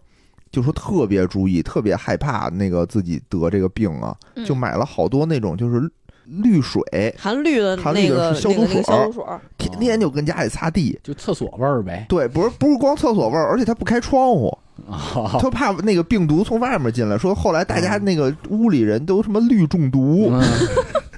[0.52, 5.89] 就说特别注意，特别害怕那个自己得这个病啊，嗯就买了好多那种就是
[6.26, 6.82] 滤水，
[7.18, 11.00] 含氯的含氯的那个是消毒水那个那个消毒水儿，天天就跟家里擦地。
[11.04, 12.06] 就厕所味儿呗。
[12.10, 14.58] 对，不是不是光厕所味儿，而且他不开窗户，
[14.90, 17.18] 啊，他怕那个病毒从外面进来。
[17.18, 20.42] 说后来大家那个屋里人都什么氯中毒，嗯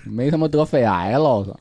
[0.06, 1.60] 没他妈得肺癌了，我操！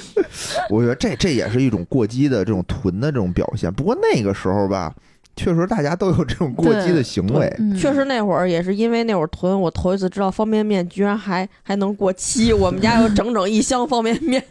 [0.68, 3.72] 我觉得这这也是一种过激的这种囤的这种表现。
[3.72, 4.94] 不过那个时候吧，
[5.36, 7.52] 确实大家都有这种过激的行为。
[7.58, 14.42] 嗯确实那会儿也是因为那会儿囤，我头一次知道方便面居然还还能过期，我们家有整整一箱方便面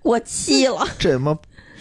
[0.00, 0.86] 过期了。
[0.98, 1.36] 这他妈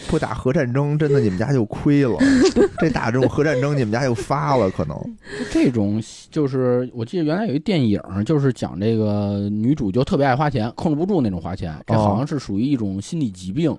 [0.07, 2.17] 不打核战争，真的你们家就亏了。
[2.79, 4.97] 这打这种核战争，你们家就发了，可能。
[5.51, 13.77] 这种，就是我记得原来有一电影，就是讲这个女主就特别爱花钱，控制不住那种花钱，这哦好像是属于一种心理疾病，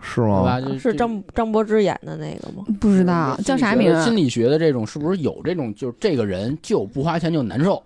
[0.00, 0.42] 是吗？
[0.42, 0.60] 吧？
[0.60, 2.64] 就是张张柏芝演的那个吗？
[2.80, 4.16] 不知道叫啥名儿心。
[4.16, 7.82] 理学的这种是不是有这种，就是这个人就不花钱就难受？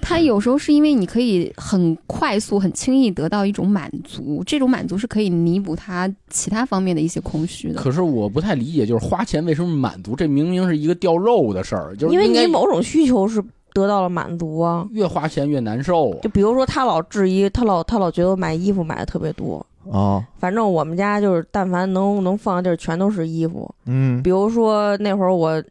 [0.00, 7.80] 他有时候是因为你可以很快速、很轻易得到一种满足，这种满足是可以弥补他其他方面的一些空虚的。
[7.80, 10.14] 可是我不太理解，就是花钱为什么满足？
[10.14, 14.86] 这明明是一个掉肉的事儿，就是因为你某种需求是得到了满足啊。
[14.90, 16.28] 越花钱越难受啊就。
[16.28, 19.64] 比如说，他老质疑，他老他老觉得买衣服买的特别多。
[19.90, 23.72] 啊，反正我们家就是，但凡能能放的地儿全都是衣服。
[23.86, 25.62] 嗯比如说那会儿我，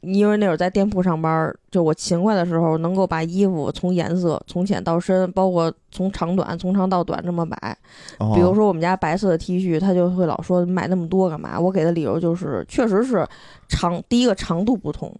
[0.00, 7.76] 因为那会儿在店铺上班儿，就我勤快的时候，能够把衣服从颜色从浅到深，包括从长短从长到短这么摆。
[8.18, 11.58] 哦比如说我们家白色的 T 恤，他就会老说买那么多干嘛？
[11.60, 13.26] 我给的理由就是，确实是
[13.68, 15.14] 长，第一个长度不同，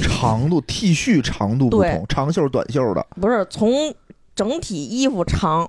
[0.00, 3.06] 长度 T 恤长度不同，长袖短袖的。
[3.20, 3.70] 不是从
[4.34, 5.68] 整体衣服长。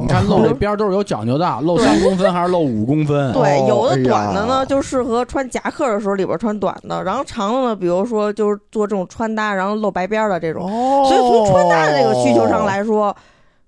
[0.00, 3.32] 你看露这边儿都是有讲究的，露三公分还是露五公分？
[3.32, 10.62] 对，哦有的哎短的呢，就适合穿夹克的时候里边穿短的，然后长的呢，比如说就是做这种穿搭，然后露白边儿的这种。
[10.64, 13.14] 哦所以从穿搭的这个需求上，来说，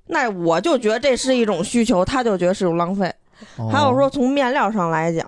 [0.07, 3.13] 那我就觉得这是一种需求，他就觉得是一种浪费。
[3.57, 5.27] 哦还有说从面料上来讲，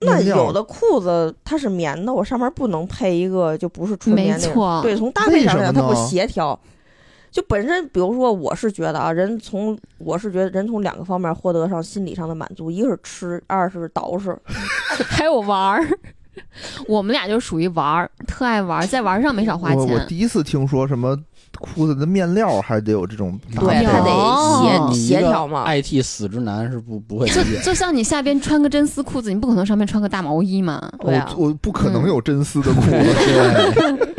[0.00, 4.82] 那有的裤子它是棉的，我上面不能配一个就不是纯棉的没错种。
[4.82, 6.58] 对，从搭配上来讲，它不协调。
[7.34, 14.38] 就本身，比如说，我是觉得啊，人从我是觉得人从两个方面获得上心理上的满足，一个是吃，二是捯饬。
[15.08, 15.84] 还有玩儿，
[16.86, 19.98] 我们俩就属于玩儿，特爱玩儿，在玩儿上没少花我我。
[20.06, 21.18] 第一次听说什么
[21.58, 25.64] 裤子的面料还得有这种对，配它得哦协协调嘛。
[25.66, 27.60] IT 死直男是不不会理就解。
[27.64, 30.80] 就像你下边穿个真丝裤子，你不可能上面穿个大毛衣嘛。
[31.00, 32.90] 对啊我我不可能有真丝的裤子。
[32.94, 34.14] 对，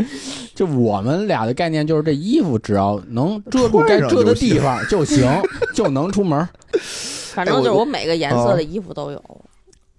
[0.56, 5.30] 就我们俩的概念就是，这衣服只要能遮住该遮的地方就行，
[5.76, 6.48] 就能出门。
[7.34, 9.22] 反正就是我每个颜色的衣服都有。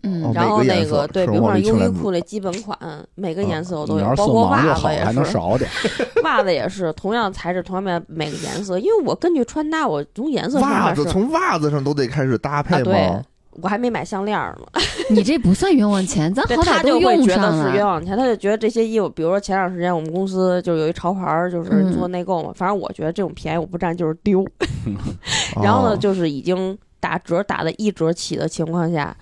[0.02, 2.78] 嗯哦，然后那个个对，比如说优衣库那基本款，
[3.16, 5.68] 每个颜色我都有，包括袜子也还能是，少点。
[6.22, 13.22] 袜子也是同样材质、同样面每个颜色，因为我根据穿搭，我从颜色上袜子是从袜子上都得开始搭配啊，对吗？，
[13.62, 14.66] 我还没买项链呢。
[15.10, 17.86] 你这不算冤枉钱，咱对好歹都他就会用觉得是冤。
[17.86, 24.44] 枉钱，他就觉得这些衣服，比如说前段时间我们公司就有一潮牌儿，就是嗯做内购嘛，反正我觉得这种便宜我不占就是丢。
[25.62, 29.16] 然后呢，哦就是已经打折打的一折起的情况下，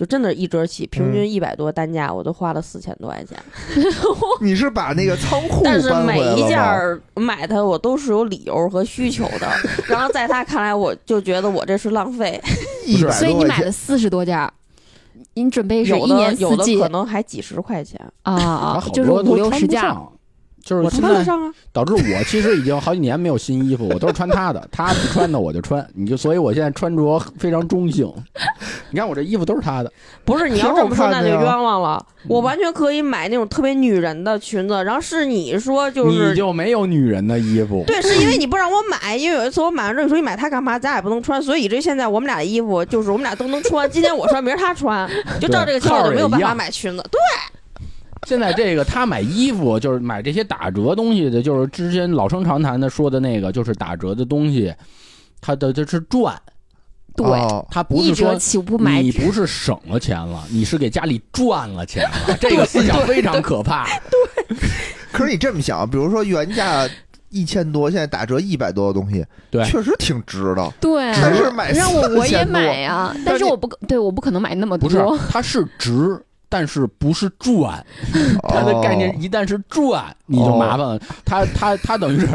[0.00, 3.36] 就真的是一折起，平均嗯一百多单价，我都花了四千多块钱。
[4.40, 6.48] 你是把那个仓库但是每一？
[6.48, 9.46] 件儿买它，我都是有理由和需求的。
[9.86, 12.40] 然后在他看来，我就觉得我这是浪费。
[13.12, 14.50] 所以你买了四十多件儿，
[15.34, 19.82] 你准备是有一年四季有的可能还几十块钱，啊啊，就是五六十件
[20.62, 21.52] 就是我现在穿得上啊。
[21.72, 28.12] 导致我其实已经好几年没有新衣服，我都是穿他的，他不穿的我就穿，你就所以我现在穿着非常中性。
[28.90, 29.92] 你看我这衣服都是他的，
[30.24, 32.04] 不是你要挺这么说，那就冤枉了。
[32.06, 37.82] 嗯我完全可以买那种特别女人的裙子，然后是你说就是你就没有女人的衣服。
[37.86, 40.78] 对，是因为你不让我买，因为有一次我买完之后，你说你买它干嘛？
[40.78, 45.08] 咱俩也不能穿，所以以至于现在我们俩的衣服就是我们俩都能穿，今天我穿，明儿他穿，
[45.40, 47.02] 就照这个情况，就没有办法买裙子。
[47.10, 47.18] 对，
[48.30, 54.72] 现在这个他买衣服就是买这些打折东西的，就是之前老生常谈的说的那个，就是打折的东西，
[55.40, 56.40] 他的这是赚，
[57.16, 63.84] 对，哦它不一是说折起不买你不是省了钱了，你是给家里赚了钱了， 这个思想非常可怕。
[64.48, 64.56] 对
[65.10, 66.88] 可是你这么想，比如说原价
[67.30, 70.72] 一千多，现在打折一百多的东西，对确实挺值的。
[70.80, 76.16] 对，但是买让我我也买呀， 但是我不对，我不可能买那么多不是多。，它是值，
[76.50, 77.82] 但是不是赚。
[78.46, 81.00] 它的概念哦一旦是赚，你就麻烦了。
[81.24, 82.28] 它它它等于是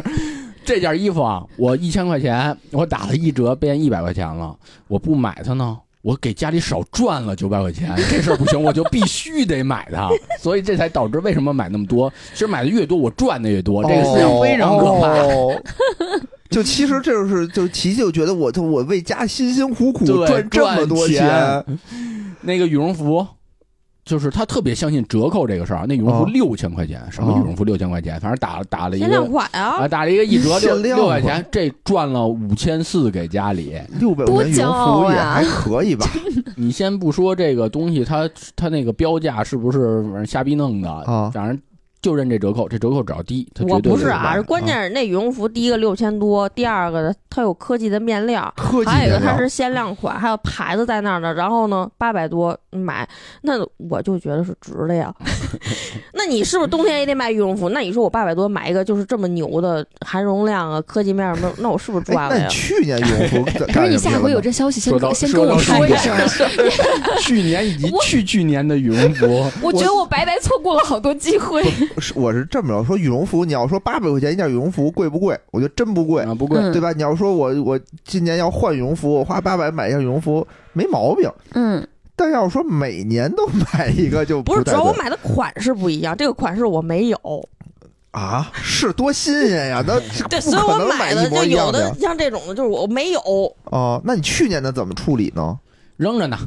[0.65, 4.55] 这件衣服啊，我一千块钱，我打了一折变一百块钱了，
[4.87, 5.77] 我不买它呢。
[6.01, 10.07] 我给家里少赚了九百块钱， 这事儿不行，我就必须得买它，
[10.39, 12.13] 所以这才导致为什么买那么多。
[12.31, 15.07] 其实买的越多，我赚的越多，这个思想非常可怕。
[15.07, 15.59] 哦
[16.47, 21.65] 就其实这就是，就琪琪就觉得我就我为家辛辛苦苦赚这么多赚钱
[22.41, 23.25] 那个羽绒服，
[24.05, 25.85] 就是他特别相信折扣这个事儿啊。
[25.87, 33.73] 那羽绒服哦六千块钱，什么哦羽绒服六千块钱，反正打了打了一限量个款啊啊，，打了一个一折六六块钱，这赚了五千四给家里。
[33.99, 36.05] 六百块钱羽绒服也还可以吧？
[36.55, 41.59] 你先不说这个东西，它它那个标价是不是反正瞎逼弄的啊反正
[42.05, 51.33] 就认这折扣，这折扣只要低，它绝对我不是啊，是关键是那羽绒服，第一个六千多，第二个它有科技的面料，科技还有一个它是限量款，还有牌子在那儿呢。
[51.33, 53.09] 然后呢，八百多买，
[53.41, 55.11] 那我就觉得是值的呀。
[56.13, 57.69] 那你是不是冬天也得买羽绒服？
[57.69, 62.49] 那你说我八百多买一个就是这么牛的含绒量啊、科技面儿，那那我是不是赚哎，那你了呀？
[62.49, 66.15] 去年羽绒服 干可是你下回有这消息，先先跟我说一声。
[67.21, 71.63] 去年以及去去年的羽绒服，我觉得我白白错过了好多机会。
[71.99, 75.39] 是我是这么着说，羽绒服你要说八百块钱一件羽绒服贵不贵？
[75.51, 76.91] 我觉得真不贵，啊不贵，嗯对吧？
[76.91, 81.29] 你要说我我今年要换羽绒服，我花八百买一件羽绒服没毛病。
[81.53, 87.17] 嗯，但要说每年都买一个就不是，主要我买的款式不一样，这个款式我没有。
[88.11, 89.83] 啊，是多新鲜呀！
[89.85, 93.19] 那对，所以我买买的就有的像这种的，就是我没有。
[93.65, 95.59] 哦，那你去年的怎么处理呢？
[95.97, 96.37] 扔着呢，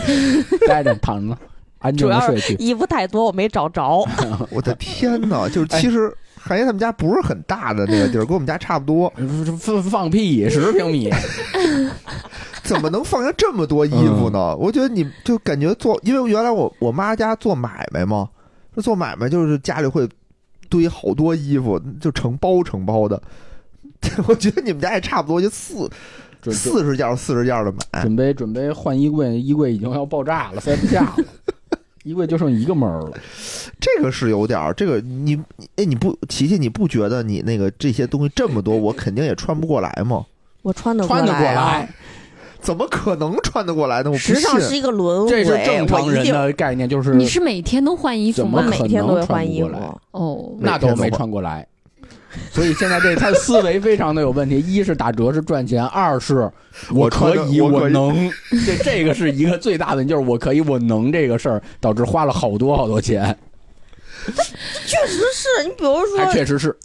[0.68, 1.38] 待着躺着呢，
[1.78, 2.64] 安静主要的睡去。
[2.64, 4.04] 衣服太多，我没找着。
[4.50, 5.48] 我的天哪！
[5.48, 9.12] 就是哎其实韩爷他们家不是很大的那个地儿，跟我们家差不多，
[9.58, 11.10] 放放屁，十平米，
[12.62, 14.54] 怎么能放下这么多衣服呢？
[14.54, 18.28] 嗯我觉得你就感觉做，因为原来我我妈家做买卖嘛，
[18.74, 20.08] 这做买卖就是家里会
[20.68, 23.20] 堆好多衣服，就成包成包的。
[24.28, 25.90] 我觉得你们家也差不多，就四
[26.52, 28.02] 四十件四十件的买。
[28.02, 31.16] 准备准备换衣柜，衣柜已经要爆炸了，塞不下了，
[32.06, 33.10] 衣柜就剩一个门儿了。
[33.80, 40.24] 这个是有点儿，这个你你哎，你不琪琪，你不觉得你那个这些东西这么多，我肯定也穿不过来吗？
[40.62, 41.88] 我穿得穿得过来
[42.60, 44.10] 怎么可能穿得过来呢？
[44.10, 44.78] 我不时尚是信。
[44.78, 48.62] 一个轮回，这是正常人的概念，就是你是每天都换衣服吗？
[48.62, 50.00] 每天都会换衣服。
[50.12, 51.66] 哦，那都没穿过来。
[52.52, 56.50] 所以现在这他的思维非常的有问题，一是打折是赚钱，二是
[56.90, 58.30] 我可以，我可以我能，
[58.66, 63.36] 这这个是一个最大的，就是我可以，我能这个事儿，导致花了好多好多钱，
[64.26, 66.76] 确实是你比如说确实是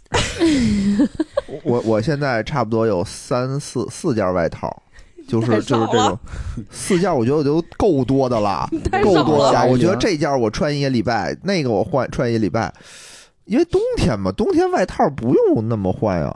[1.62, 4.82] 我我现在差不多有三四四件外套，
[5.28, 6.18] 就是就是这种
[6.70, 8.68] 四件，我觉得我都够多的了，
[9.02, 9.52] 够多的。
[9.52, 12.72] 了我觉得这件我穿一个礼拜，那个我换穿一个礼拜，
[13.44, 16.34] 因为冬天嘛，冬天外套不用那么换呀。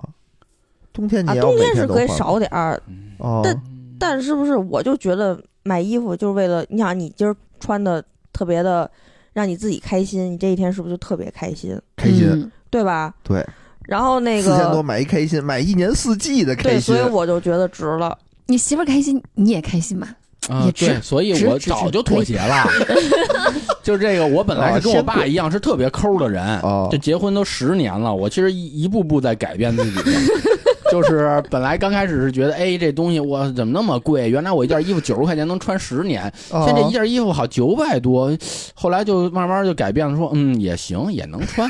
[0.93, 2.83] 冬天你啊，冬天是可以少点儿，
[3.19, 3.43] 哦。
[3.45, 3.63] 但
[3.99, 8.91] 但是不是我就觉得买衣服就是为了你想你今儿穿的特别的
[9.33, 13.15] 让你自己开心，你这一天是不是就特别开心，开心，嗯对吧？
[13.23, 13.47] 对，
[13.85, 18.19] 然后那个四千多买一开心，买一年四季的开心对，心所以，我就觉得值了。
[18.47, 20.09] 你媳妇儿开心，你也开心嘛？
[20.49, 22.65] 啊也，对，所以我早就妥协了。
[23.83, 30.01] 就是这个，我本来是跟我爸一样是特别抠的人，哦这结婚都十年了，我其实一一步步在改变自己。
[30.89, 34.29] 就是本来刚开始是觉得，哎，这东西我怎么那么贵？
[34.31, 38.31] 原来我一件衣服九十块钱能穿十年，哦现在这一件衣服好九百多。
[38.73, 41.69] 后来就慢慢就改变了，说嗯也行，也能穿。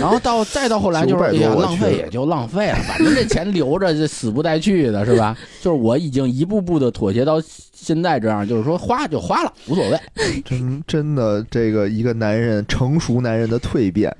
[0.00, 5.36] 然后到再到后来就是，900哎呀，浪费也就浪费了，反正这钱留着，这死不带去的，是吧？
[5.66, 7.42] 就是我已经一步步的妥协到
[7.74, 9.98] 现在这样，就是说花就花了，无所谓。
[10.46, 14.14] 真 真的这个一个男人成熟男人的蜕变，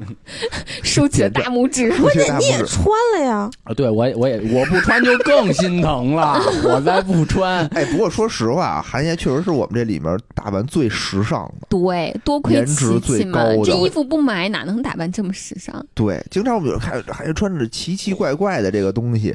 [0.82, 1.96] 竖起了大拇指。
[2.00, 2.84] 关键你也穿
[3.16, 11.68] 了呀，啊，对我也我也我不穿就更心疼了， 我再不穿，哎，不过说实话啊，韩爷确实是我们这里面打扮最时尚的。
[11.68, 15.86] 对，多亏颜值琪琪嘛最高的，这衣服不买哪能打扮这么时尚？
[15.94, 19.32] 对，经常我们有看还穿着奇奇怪怪的这个东西，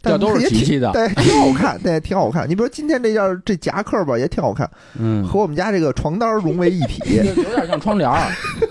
[0.00, 0.90] 但这都是也挺琪琪的。
[0.92, 2.48] 对，挺好看， 对，挺好看。
[2.48, 8.30] 你比如今天这件这夹克吧，也挺好看，嗯，和我们家这个床单融为一体， 有点像窗帘儿，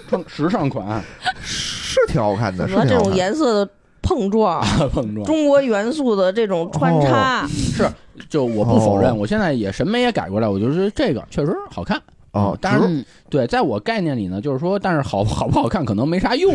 [0.10, 1.02] 窗时尚款
[1.42, 3.14] 是挺好看的，是和这种。
[3.14, 4.62] 颜色的碰撞，
[4.94, 5.26] 碰撞。
[5.26, 7.88] 中国元素的这种穿插，是
[8.30, 12.02] 就我不否认，哦我现在也审美也改过来，我就是这个确实好看。
[12.32, 16.54] 哦，但是嗯，对，在我概念里呢，就是说，但是好好不好看可能没啥用，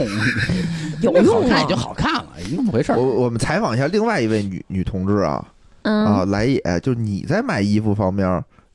[1.02, 3.04] 有好用啊看也就好看了，那么回事儿我。
[3.24, 5.44] 我们采访一下另外一位女女同志啊
[5.84, 8.26] 嗯，啊，来也，就是你在买衣服方面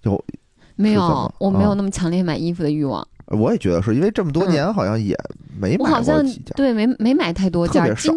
[0.02, 0.26] 有，
[0.76, 3.06] 没有我没有啊那么强烈买衣服的欲望。
[3.28, 5.16] 我也觉得是因为这么多年好像也
[5.60, 8.12] 没买我好像过几件，对没没买太多件今。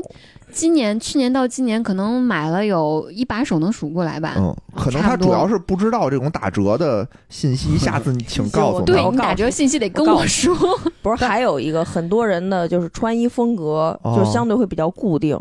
[0.51, 4.35] 今年去年到今年可能买了有一把手能数过来吧。
[4.37, 10.55] 嗯，可能他主要是不知道这种打折的信息，下次你 请告诉我他对你打折信息得跟我说。
[11.03, 15.39] 不是还有一个很多人的就是穿衣风格哦就相对会比较固定，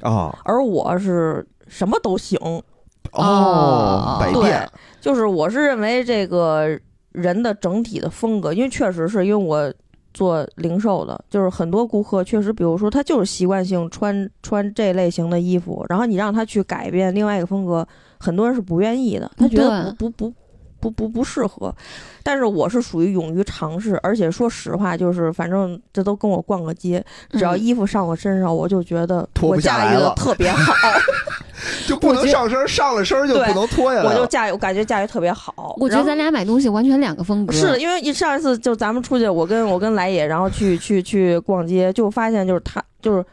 [0.00, 0.36] 啊。
[0.44, 2.38] 而我是什么都行，
[3.12, 4.68] 哦，百对变，
[5.00, 6.78] 就是我是认为这个
[7.12, 9.72] 人的整体的风格，因为确实是因为我
[10.12, 17.86] 做零售的，就是很多顾客确实，比如说他就是习惯性穿穿这类型的衣服，然后你让他去改变另外一个风格，
[18.18, 20.34] 很多人是不愿意的，他觉得不不不。
[20.84, 21.74] 不不不适合，
[22.22, 30.74] 但是我是属于勇于尝试，而且说实话，就是反正这都跟我逛个街，只要嗯衣服上我身上，我就觉得脱不我驾驭的下来了特别好，
[31.88, 34.10] 就不能上身，上了身就不能脱下来。
[34.10, 35.74] 我就驾驭，我感觉驾驭特别好。
[35.78, 37.52] 我觉得咱俩买东西完全两个风格。
[37.54, 43.24] 是的，因为一上一次就咱们出去，我跟我跟来也，然后去去去逛街，就发现就是他就是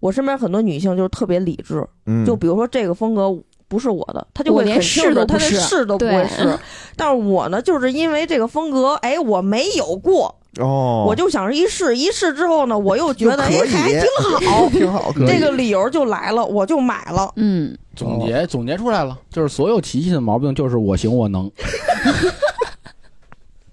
[0.00, 3.30] 我身边很多女性就是特别理智，嗯，就比如说这个风格
[3.74, 6.56] 不是我的，他就会连试都不试试都不会试。
[6.94, 14.00] 但是我呢，就是因为这个风格，哎，我没有过，哦，我就想着一试，一试之后呢，我又觉得哎还挺
[14.48, 17.32] 好，挺好， 这个理由就来了，我就买了。
[17.34, 21.50] 嗯，总结总结出来了，就是所有琪琪的毛病就是我行我能，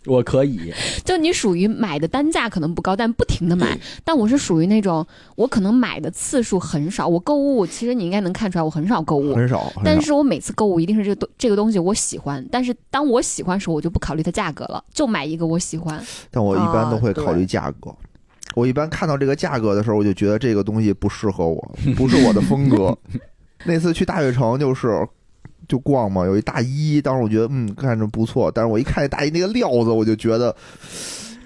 [0.06, 0.74] 我可以。
[1.04, 3.78] 就你属于买的单价可能不高，但不停的买。
[4.04, 9.36] 但我是属于那种我可能买的次数很少，我购物其实你应该能看出来我很少购物。
[9.36, 16.04] 很少，很少但是我每次购物一定是这个东这个东西我喜欢，但是当我喜欢的时候，我就不考虑它价格了，就买一个我喜欢。
[16.30, 17.94] 但我一般都会考虑价格。
[18.54, 22.98] 我一般看到这个价格的时候，我就觉得这个东西不适合我，不是我的风格。
[23.64, 25.08] 那次去大悦城就是
[25.72, 30.54] 就逛嘛，有一大衣，当时我觉得嗯看着不错，但是我一看大衣那个料子，我就觉得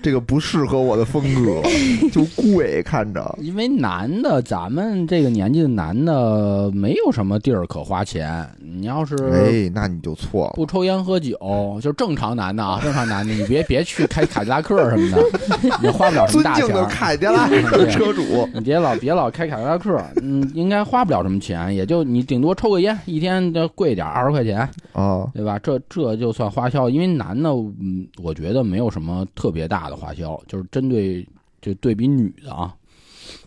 [0.05, 1.63] 这个不适合我的风格，
[2.13, 3.35] 就贵看着。
[3.41, 8.47] 因为男的，咱们这个年纪的男的没有什么地儿可花钱。
[8.59, 10.53] 你要是哎，那你就错了。
[10.53, 11.35] 不抽烟喝酒，
[11.81, 15.23] 就是正常男的啊， 正常男的，你别别去开凯迪拉克什么的，
[15.81, 16.85] 你花不了什么尊敬的大钱儿。
[16.85, 25.57] 凯迪拉克车主，你别老别老开凯迪拉克，嗯，应该花不了什么钱，也就你顶多抽个烟，一天就贵点二十块钱，啊，对吧？
[25.63, 31.27] 这这就算花销，因为男的，嗯，我觉得没有什么特别大的花销，就是针对
[31.61, 32.75] 就对比女的啊，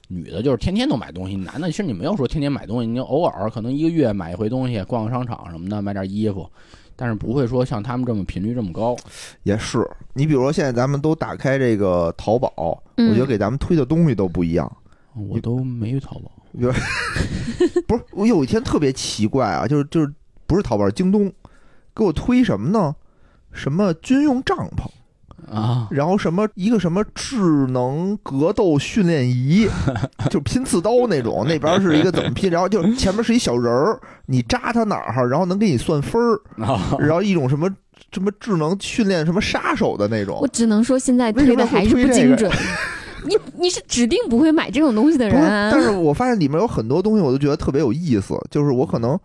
[0.08, 6.50] 女的就是天天都买东西，男的其实你没有说天天买东西，你偶尔可能一个月买一回东西，逛个商场什么的，买点衣服，
[6.96, 8.96] 但是不会说像他们这么频率这么高。
[9.42, 9.86] 也是。
[10.14, 14.70] 你比如说现在咱们都打开这个淘宝，嗯我觉得给咱们推的东西都不一样。
[15.14, 16.30] 我都没有淘宝，
[17.86, 20.12] 不是，我有一天特别奇怪啊，就是就是
[20.46, 21.32] 不是淘宝，是京东，
[21.94, 22.94] 给我推什么呢？
[23.52, 24.88] 什么军用帐篷？
[25.52, 27.36] 啊，然后什么一个什么智
[27.68, 29.68] 能格斗训练仪，
[30.30, 36.96] 就拼刺刀那种， 那边是一个怎么拼， 然后就前面是一小人儿，你扎他哪儿，然后能给你算分儿，啊。
[36.98, 37.68] 然后一种什么
[38.12, 40.38] 什么智能训练什么杀手的那种。
[40.40, 42.50] 我，只能说现在推的还是不精准。
[43.24, 45.70] 你你是指定不会买这种东西的，人啊。
[45.72, 49.18] 但是我发现里面有很多东西我都觉得特别有意思，就是我可能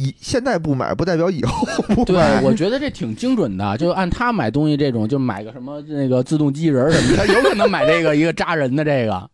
[0.00, 9.28] 以现在不买，不代表以后 不买对。，我觉得这挺精准的， 就按他买东西这种，就买个什么那个自动机器人儿什么的，他 有可能买这个一个扎人的这个，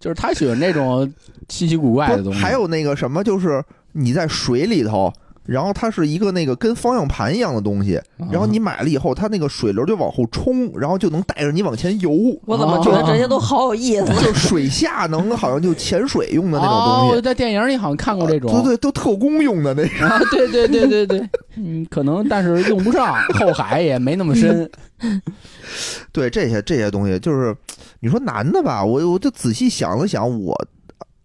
[0.00, 1.08] 就是他喜欢这种
[1.48, 2.40] 稀奇古怪的东西。
[2.40, 5.12] 还有那个什么，就是你在水里头，
[5.50, 12.10] 然后它是一个那个跟方向盘一样的东西，啊，然后你买了以后，它那个水流就往后冲，然后就能带着你往前游。
[12.46, 14.06] 我怎么觉得这些都好有意思？
[14.22, 20.06] 就水下能好像就潜水用的那种哦，东西，我在电影里好像看过这种，对对，都特工用的那个。
[20.06, 24.70] 啊，对对对对对，嗯，可能但是用不上，后海也没那么深。
[26.12, 27.52] 对这些这些东西，就是
[27.98, 30.56] 你说男的吧，我我就仔细想了想，我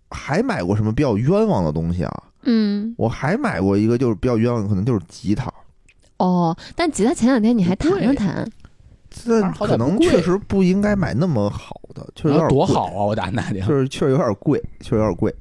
[0.10, 2.24] 还买过什么比较冤枉的东西啊？
[2.46, 5.52] 嗯我还买过一个就是比较冤枉，可能就是吉他。
[6.18, 8.50] 哦，但吉他前两天你还弹了弹，
[9.10, 13.04] 这可能确实不应该买那么好的，确实有点贵多好啊！
[13.06, 15.34] 我打那天就是确实有点贵，确实有点贵。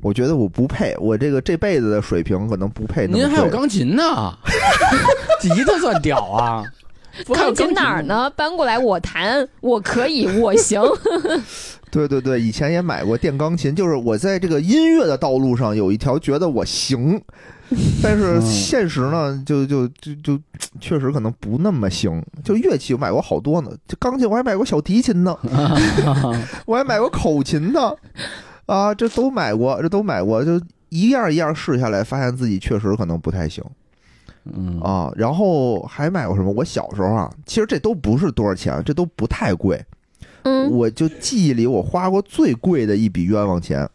[0.00, 3.22] 我觉得我不配，我这个这辈子的水平可能不配那么贵。
[3.22, 4.36] 您还有钢琴呢，
[5.40, 6.64] 吉他算屌啊！
[7.26, 8.02] 不还有钢琴哪儿？
[8.02, 8.30] 呢？
[8.36, 10.80] 搬过来我弹，我可以，我 行。
[11.90, 17.20] 对对对，以前也买过电钢琴，就是我在这个音乐的道路上有一条觉得我行，
[18.02, 20.40] 但是嗯现实呢，就就就就
[20.80, 22.22] 确实可能不那么行。
[22.42, 25.36] 就乐器我买过好多呢，就钢琴我还买过小提琴呢，
[26.64, 27.94] 我还买过口琴呢，
[28.64, 30.58] 啊，这都买过，这都买过，就
[30.88, 33.62] 一样一样试下来，发现自己确实可能不太行。
[34.44, 36.50] 嗯啊，然后还买过什么？
[36.52, 39.84] 我小时候啊，其实这都不是多少钱，这都不太贵。
[40.42, 43.88] 嗯，我就记忆里我花过最贵的一笔冤枉钱，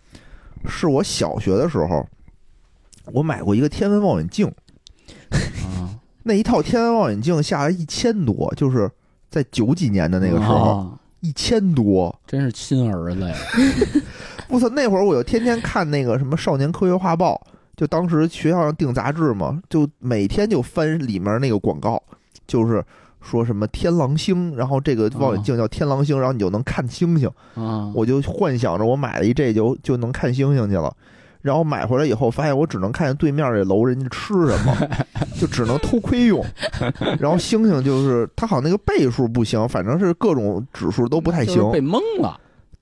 [0.66, 2.08] 是我小学的时候，
[3.12, 4.48] 我买过一个天文望远镜，
[5.64, 8.90] 啊那一套天文望远镜下来一千多，就是
[9.30, 12.18] 在九几年的那个时候，啊一千多。
[12.26, 13.36] 真是亲儿子呀！
[14.48, 17.34] 我操，那会儿我就天天看那个什么《少年科学画报》，
[17.78, 22.02] 就当时学校上订杂志嘛，就每天就翻里面那个广告，
[22.48, 22.84] 就是
[23.22, 27.30] 说什么天狼星，然后这个望远镜叫天狼星，然后你就能看星星。
[27.54, 30.92] 啊，我就幻想着我买了一这就就能看星星去了。
[31.44, 34.76] 然后买回来以后，发现我只能看见对面这楼人家吃什么，
[35.40, 36.44] 就只能偷窥用。
[37.20, 41.72] 然后星星就是它好像那个倍数不行，反正是各种指数都不太行。
[41.72, 42.38] 被蒙了。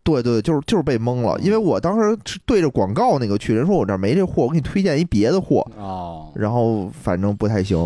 [0.06, 7.78] 对对，就是就是被蒙了，因为我当时是对着广告那个去，人说我这儿没这货，我给你推荐一别的货，哦，然后反正不太行。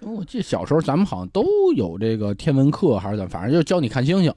[0.00, 1.44] 我记得小时候咱们好像都
[1.76, 4.34] 有这个天文课，还是怎么，反正就教你看星星。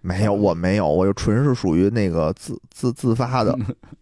[0.00, 3.54] 没有，我没有，我就纯是属于那个自自自发的，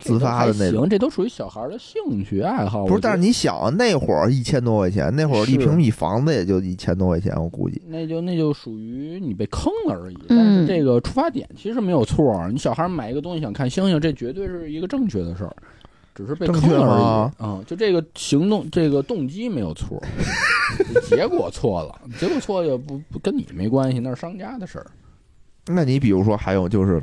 [0.00, 2.86] 自发的那行，这都属于小孩的兴趣爱好。
[2.86, 7.80] 不是，但是你想啊，那会儿一千多块钱，那会儿一平米房子也就一千多块钱，我估计。
[7.86, 10.16] 那就那就属于你被坑了而已。
[10.28, 15.54] 嗯但是这个出发点其实没有错，你小孩买一个东西想看星星，这绝对是一个正确的事儿，
[16.14, 17.42] 只是被坑了而吗已。
[17.44, 20.02] 嗯，就这个行动，这个动机没有错，
[21.04, 24.86] 结果错了，结果错也不不跟你没关系，那是商家的事儿。
[25.66, 27.02] 那你比如说还有就是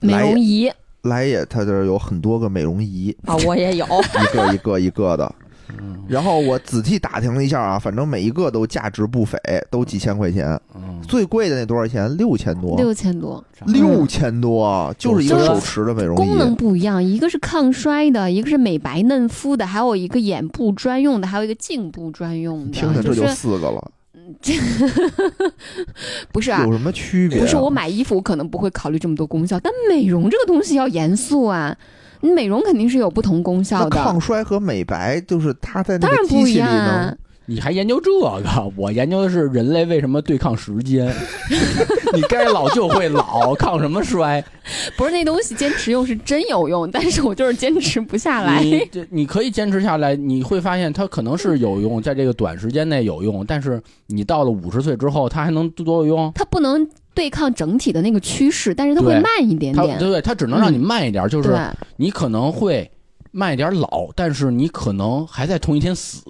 [0.00, 0.70] 美容仪，
[1.02, 3.86] 来也，它这儿有很多个美容仪，啊，我也有。
[4.22, 5.34] 一个一个一个的。
[5.78, 9.38] 嗯然后我仔细打听了一下啊，反正每一个都价值不菲，
[9.70, 10.60] 都几千块钱。
[10.74, 12.16] 嗯，最贵的那多少钱？
[12.16, 12.76] 六千多。
[12.76, 16.52] 六千多，六千多，就是一个手持的美容仪功能。
[16.56, 22.72] 不一样，一个是抗衰的，一个是美白嫩肤的，还有一个眼部专用的，还有一个颈部专用的。
[22.72, 23.90] 听听这就就是四个了，
[26.32, 26.64] 不是啊？
[26.64, 27.40] 有什么区别啊？
[27.40, 31.76] 不是我买衣服，我可能不会考虑这么多功效，但美容这个东西要严肃啊。
[32.22, 37.16] 你美容肯定是有不同功效的抗，衰和美白，就是它在机器里能。
[37.50, 38.72] 你还研究这个？
[38.76, 41.12] 我研究的是人类为什么对抗时间。
[42.14, 44.42] 你该老就会老，抗什么衰？
[44.96, 48.62] 不是那东西坚持用是真有用，但是我就是坚持不下来。
[48.62, 56.30] 你这你可以坚持下来，你会发现它可能是有用，在这个短时间内有用，但是你到了五十岁之后，它还能多有用？
[56.36, 59.74] 它不能对抗整体的那个趋势，但是它会慢一点点。
[59.74, 61.58] 它对对，它只能让你慢一点，就是，
[61.96, 62.88] 你可能会
[63.32, 66.22] 慢一点老，但是你可能还在同一天死。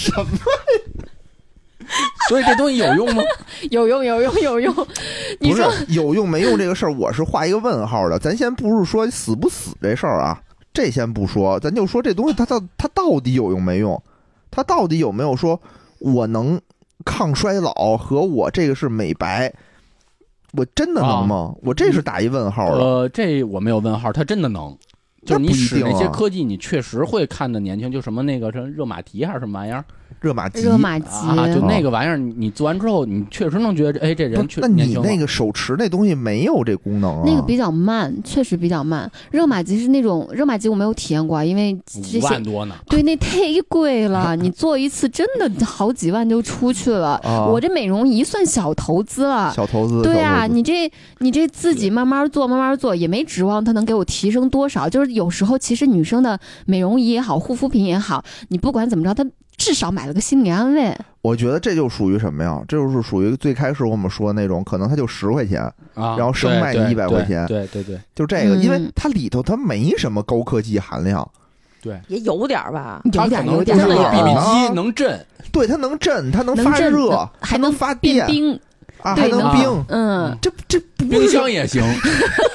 [0.00, 0.38] 什么？
[2.28, 3.22] 所以这东西有用吗？
[3.70, 4.74] 有用，有用，有用。
[5.40, 8.18] 你不是说有用没用这个事儿，我是画一个问号的。
[8.18, 10.40] 咱先不是说死不死这事儿啊，
[10.72, 14.00] 这先不说，咱就说这东西它到它到底有用没用？
[14.50, 15.60] 它到底有没有说
[15.98, 16.60] 我能
[17.04, 19.52] 抗衰老和我这个是美白，
[20.52, 21.52] 我真的能吗？
[21.62, 22.84] 我这是打一问号的。
[22.84, 24.76] 呃，这我没有问号，它真的能。
[25.24, 29.84] 就是你使那些科技，你确实会看的年轻，就什么那个什么热玛吉还是什么玩意儿
[30.20, 31.46] 热玛吉，热玛吉，啊？
[31.52, 35.02] 就那个玩意儿，你你做完之后，你确实能觉得，哎，这人确实那年轻了。
[35.02, 37.22] 你那个手持那东西没有这功能啊？
[37.24, 39.10] 那个比较慢，确实比较慢。
[39.30, 47.14] 热玛吉是那种热玛吉，我没有体验过啊，因为这五万多呢，对那忒贵了， 你做一次真的好几万就出去了。
[47.24, 49.52] 啊，我这美容仪算小投资了。
[49.54, 54.88] 小投资，对啊，你这你这自己慢慢做，慢慢做，也没指望它能给我提升多少。
[54.88, 59.24] 就是有时候其实女生的美容仪也好，护肤品也好，你不管怎么着，它
[59.60, 60.96] 至少买了个心理安慰。
[61.20, 62.58] 我觉得这就属于什么呀？
[62.66, 65.60] 这就是属于最开始我们说的那种，可能它就十块钱，
[65.92, 67.46] 啊，然后生卖你对100块钱。
[67.46, 68.00] 对对对。
[68.14, 68.62] 就这个，嗯。
[68.62, 71.30] 因为它里头它没什么高科技含量，
[71.82, 72.00] 对。
[72.08, 73.02] 也有点吧。
[73.04, 73.78] 有它可能点有点。
[73.78, 73.98] 就是有。
[73.98, 78.26] 点 BB 啊机能震，对，它能震，它能发热，还能发电。
[78.26, 78.58] 冰，
[79.02, 81.82] 啊，还能冰，嗯，这这冰箱也行，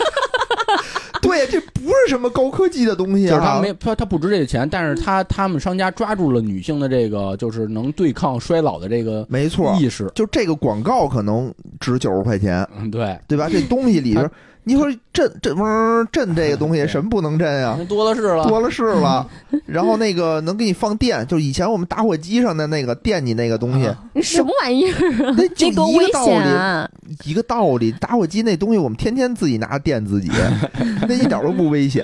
[1.28, 3.62] 对，这不是什么高科技的东西就是他啊。
[3.62, 13.50] 没他他不值这个钱，但是他他们商家抓住了女性的这个就是能对抗衰老的这个没错，意识，就这个广告可能值九十块钱，嗯，对，对吧？
[13.50, 14.30] 这东西里边，
[14.68, 17.76] 你说震震嗡儿震这个东西，什么不能震呀？
[17.78, 19.26] 那多了是了，多了是了，
[19.66, 25.34] 然后那个能给你放电，就以前我们打火机上的那个电你那个东西，啊你什么玩意儿？
[25.38, 26.90] 那就这多危一个道理，险啊！
[27.26, 27.92] 一个道理。
[27.94, 30.30] 打火机那东西我们天天自己拿电自己，
[31.08, 32.04] 那一点都不危险。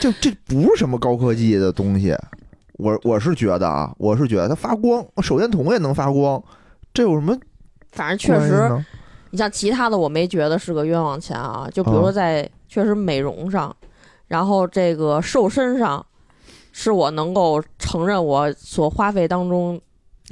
[0.00, 2.16] 就这不是什么高科技的东西，
[2.78, 6.42] 我我是觉得啊，我是觉得它发光，手电筒也能发光，
[6.92, 7.36] 这有什么
[7.92, 8.84] 反正确实？
[9.30, 11.68] 你像其他的，我没觉得是个冤枉钱啊。
[11.72, 13.74] 就比如说在确实美容上，
[14.26, 16.04] 然后这个瘦身上，
[16.72, 19.80] 是我能够承认我所花费当中。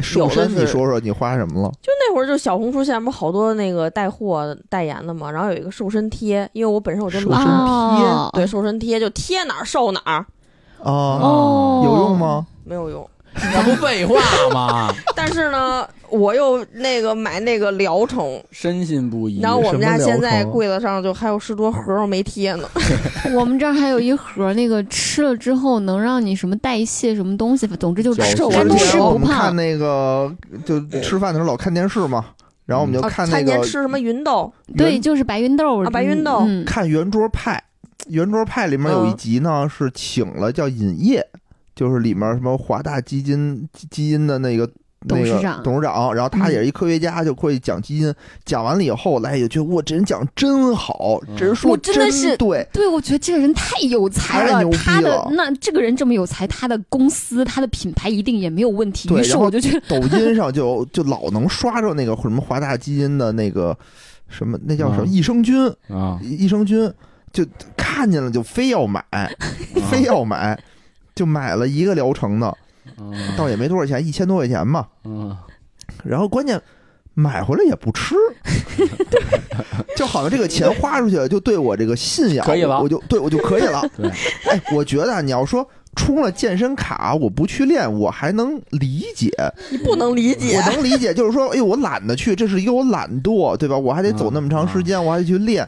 [0.01, 1.69] 瘦身，有的你说说你花什么了？
[1.83, 10.25] 就那会儿，就小红书现在不是好多那个带货代言的嘛，然后有一个瘦身贴，因为我本身我就懒瘦身，贴，对瘦身贴就贴哪儿瘦哪儿，
[10.85, 12.17] 啊，哦，有用？
[12.17, 12.47] 吗？
[12.63, 13.11] 没有用。
[13.35, 14.15] 那不废话
[14.55, 14.95] 吗？
[15.17, 19.41] 但是呢，我又那个买那个疗程，深信不疑。
[19.41, 22.69] 然后我们家现在柜子上就还有十多盒儿我没贴呢。
[23.35, 29.21] 我们这儿还有一盒那个吃了之后能让你什么代谢什么东西，总之就是酵素干之前我吃不胖。
[29.21, 30.35] 们看那个，
[30.65, 32.25] 就吃饭的时候老看电视嘛，
[32.67, 37.63] 然后我们就啊看那个吃什么芸豆，对，就是白芸豆啊白芸豆嗯，看圆桌派，
[38.09, 41.25] 圆桌派里面有一嗯集呢是请了叫尹烨，
[41.75, 44.69] 就是里面什么华大基金基基因的那个。
[45.07, 48.13] 那个董事长董事长，然后他也是一科学家，就会讲基因。
[48.45, 59.09] 讲完了以后，来也觉得哇，这人讲真好，这人说我真的是对，对，我觉得这个人太有才了他的那这个人这么有才，他的公司他的品牌一定也没有问题。
[59.15, 63.77] 于是我就觉得，抖音 上就就老能刷着那个什么华大基因的那个
[64.29, 65.55] 什么，那叫什么嗯益生菌，
[65.89, 66.93] 啊，益生菌，
[67.33, 67.47] 就
[67.77, 69.05] 看见了就非要买，
[69.91, 70.59] 非要买，
[71.15, 72.57] 就买了一个疗程的，嗯
[73.37, 74.87] 倒也没多少钱，一千多块钱嘛。
[75.05, 75.37] 嗯，
[76.05, 76.61] 然后关键
[77.15, 78.15] 买回来也不吃，
[79.97, 83.83] 就好像这个钱花出去了，就对我这个信仰可以了我就对我就可以了。
[83.97, 84.09] 对，
[84.51, 89.31] 哎，我觉得啊你要说充了健身卡我不去练，我还能理解，
[89.71, 90.73] 你不能理解我。
[90.73, 93.77] 能理解，就是说，哎呦，我懒得去，这是一个我懒惰，对吧？
[93.77, 95.67] 我还得走那么长时间，我还得去练。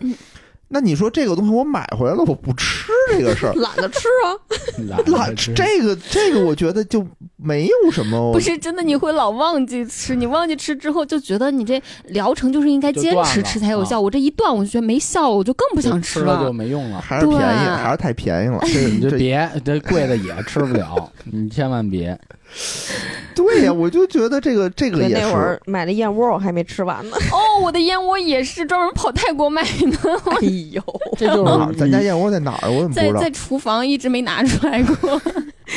[0.73, 7.05] 那你说这个东西我买回来了，我不吃这个事儿， 懒得吃啊，懒这个这个，我觉得就
[7.37, 14.01] 没有什么不是真的，你会老忘记吃，你忘记吃之后就觉得你这疗程就是应该坚持吃才有效。
[14.01, 17.01] 我这一断，我就觉得没效了，我就更不想吃吃了就没用了。
[17.03, 18.61] 还是便宜，还是太便宜了。
[18.63, 22.17] 这你就这别这贵的也吃不了， 你千万别。
[23.35, 27.17] 对呀，我就觉得这个 这个对，也是那会儿买的燕窝我还没吃完呢。
[27.33, 30.83] 哦，我的燕窝也是专门跑泰国买的，哎呦，
[31.17, 31.47] 这就？
[31.71, 32.71] 是咱家燕窝在哪儿？
[32.71, 33.31] 我怎么不知道在在？
[33.31, 35.21] 厨房一直没拿出来过。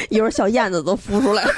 [0.09, 1.49] 一会儿小燕子都孵出来了。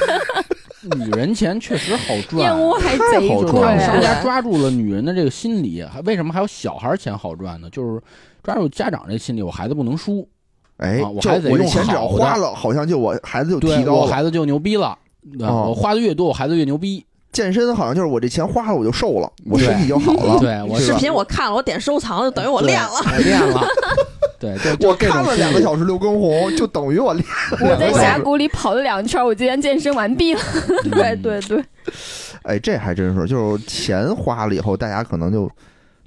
[0.97, 7.69] 女人钱确实好赚，燕窝还太贼好赚了商家抓住了女人的这个心理，还为什么还有小孩钱好赚呢？
[7.71, 7.99] 就是
[8.43, 10.27] 抓住家长这心理，我孩子不能输，
[10.77, 14.01] 哎啊，我孩子用我这钱只要花了，好像就我孩子就对提高了。
[14.01, 14.95] 我孩子就牛逼了。
[15.37, 17.05] 对哦我花的越多，我孩子越牛逼。
[17.31, 20.39] 健身好像就是我这钱花了，我就瘦了，我身体就好了。
[20.39, 22.89] 对我是吧视频我看了，我点收藏， 就等于我练了。
[23.19, 23.61] 练了。
[24.39, 27.25] 对，就就我看了两个小时刘畊宏，就等于我练。
[27.59, 30.39] 我在对峡谷里跑了两圈，我今天健身完毕了。
[30.39, 31.65] 时 对对对，
[32.43, 35.49] 哎，这还真是，就是钱花了以后，大家可能就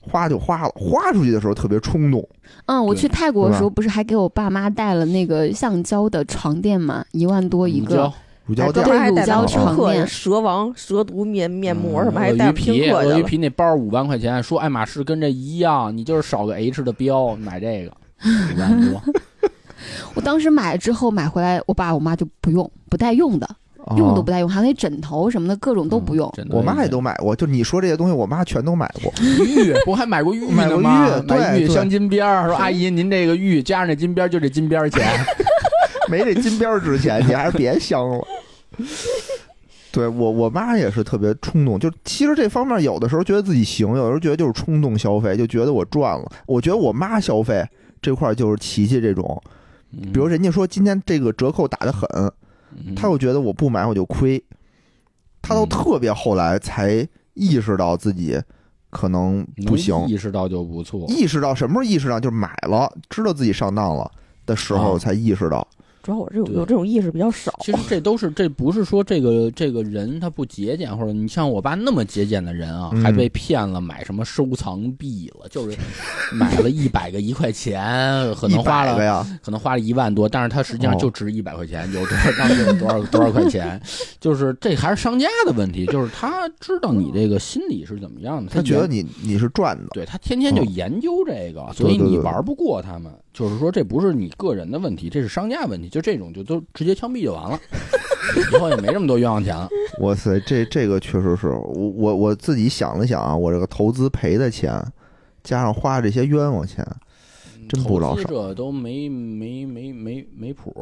[0.01, 2.27] 花就花了，花出去的时候特别冲动。
[2.65, 8.11] 嗯，我对去泰国的时候，不是还给我爸妈带了那个橡胶的床垫吗，一万多一个。
[8.49, 13.23] 乳胶垫还带乳胶垫蛇王、蛇毒面面膜什么，还带皮，鳄鱼。
[13.23, 17.93] 皮那包五万块钱，说爱马仕跟这一样，你就是少个 H 的标，买这个
[18.25, 19.03] 五万多。
[20.15, 23.47] 我当时买了之后买回来，我爸我妈就不用，不带用的，
[23.99, 26.33] 用都不啊带用，还有那枕头什么的，各种都不用。
[26.49, 29.13] 我妈也都买过，就你说这些东西，我妈全都买过。
[29.45, 30.79] 玉，不还买过玉买过？
[30.79, 35.05] 玉买玉镶金边儿，说阿姨您这个玉加上这金边儿就这金边儿钱。
[36.11, 38.27] 没这金边儿值钱，你还是别镶了。
[39.91, 46.31] 对我，我妈也是特别冲动，就其实这方面有的时候觉得自己行，有时候觉得就是冲动消费，就觉得我赚了。
[46.47, 47.67] 我觉得我妈消费
[48.03, 49.43] 这块儿就是琪琪这种，
[49.91, 52.07] 比比如人家说今天这个折扣打得很，
[52.77, 54.41] 嗯她又觉得我不买我就亏，
[55.41, 58.39] 她都嗯特别后来才意识到自己
[58.91, 61.07] 可能不行，意识到就不错。
[61.09, 64.09] 意识到什么时候意识到就是买了，知道自己上当了
[64.45, 65.67] 的时候啊才意识到。
[66.09, 67.53] 主要我这种有这种意识比较少。
[67.61, 75.77] 其实这都是，这不是说这个这个人他不节俭，或者你像我爸那么节俭的人啊，嗯还被骗了买什么收藏币了，就是
[76.33, 77.83] 买了一百个一块钱，
[78.37, 83.79] 可能花了，可能花了一万多，但是他实际上哦就值一百块钱，有多少张就有多少多少块钱，
[84.19, 93.13] 就是这还是商家的问题，就是他知道你这个心理是怎么样的，他觉得你你是赚的，对他天天就嗯研究这个，所以你玩不过他们。
[93.39, 95.89] 就是说，这不是你个人的问题，这是商家问题。
[95.89, 97.61] 就这种，就都直接枪毙就完了，
[98.53, 99.69] 以后也没这么多冤枉钱了。
[100.01, 104.85] 哇塞，这这个确实是我我我自己想了想啊，我这个投资赔的钱，
[105.45, 106.85] 加上花这些冤枉钱，
[107.69, 110.75] 真不老少投资者都没没没没没谱，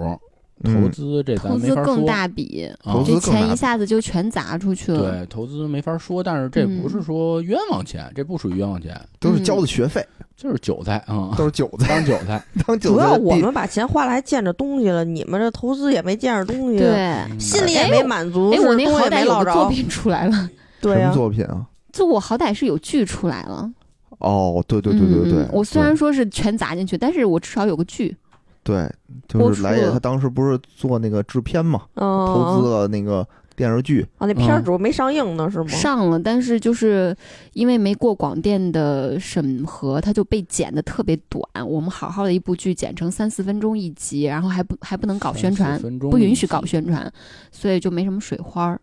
[0.64, 1.84] 嗯投资这咱投没法说。
[1.84, 5.18] 资更大笔，啊投资这更大笔钱一下子就全砸出去了。
[5.18, 10.02] 对，投资没法说，但是这不是说冤枉钱，这不属于冤枉钱，都是交的学费，
[10.36, 12.44] 就是韭菜啊，都是韭菜，当韭菜。
[12.66, 19.42] 当韭菜主要我们把钱花了还见着东西了，你们这投资也没见着东西，，对，心里也没满足，哎，我那好歹有。
[19.42, 21.64] 个作品出来了， 对呀什么，作品啊？
[21.92, 23.70] 就我好歹是有剧出来了。
[24.18, 28.14] 哦，对对对对对，我虽然说是全砸进去，但是我至少有个剧。
[28.62, 28.90] 对，
[29.28, 33.26] 就是来也他当时不是做那个制片嘛，嗯，投资了那个
[33.56, 35.66] 电视剧，啊，那片儿嗯主要没上映呢，是吗？
[35.68, 37.16] 上了，但是就是
[37.54, 41.42] 因为没过广电的审核，它就被剪的特别短。
[41.66, 47.10] 我们好好的一部剧剪成三四分钟一集，然后还不还不能搞宣传30，分钟不允许搞宣传，
[47.50, 48.80] 所以就没什么水花儿。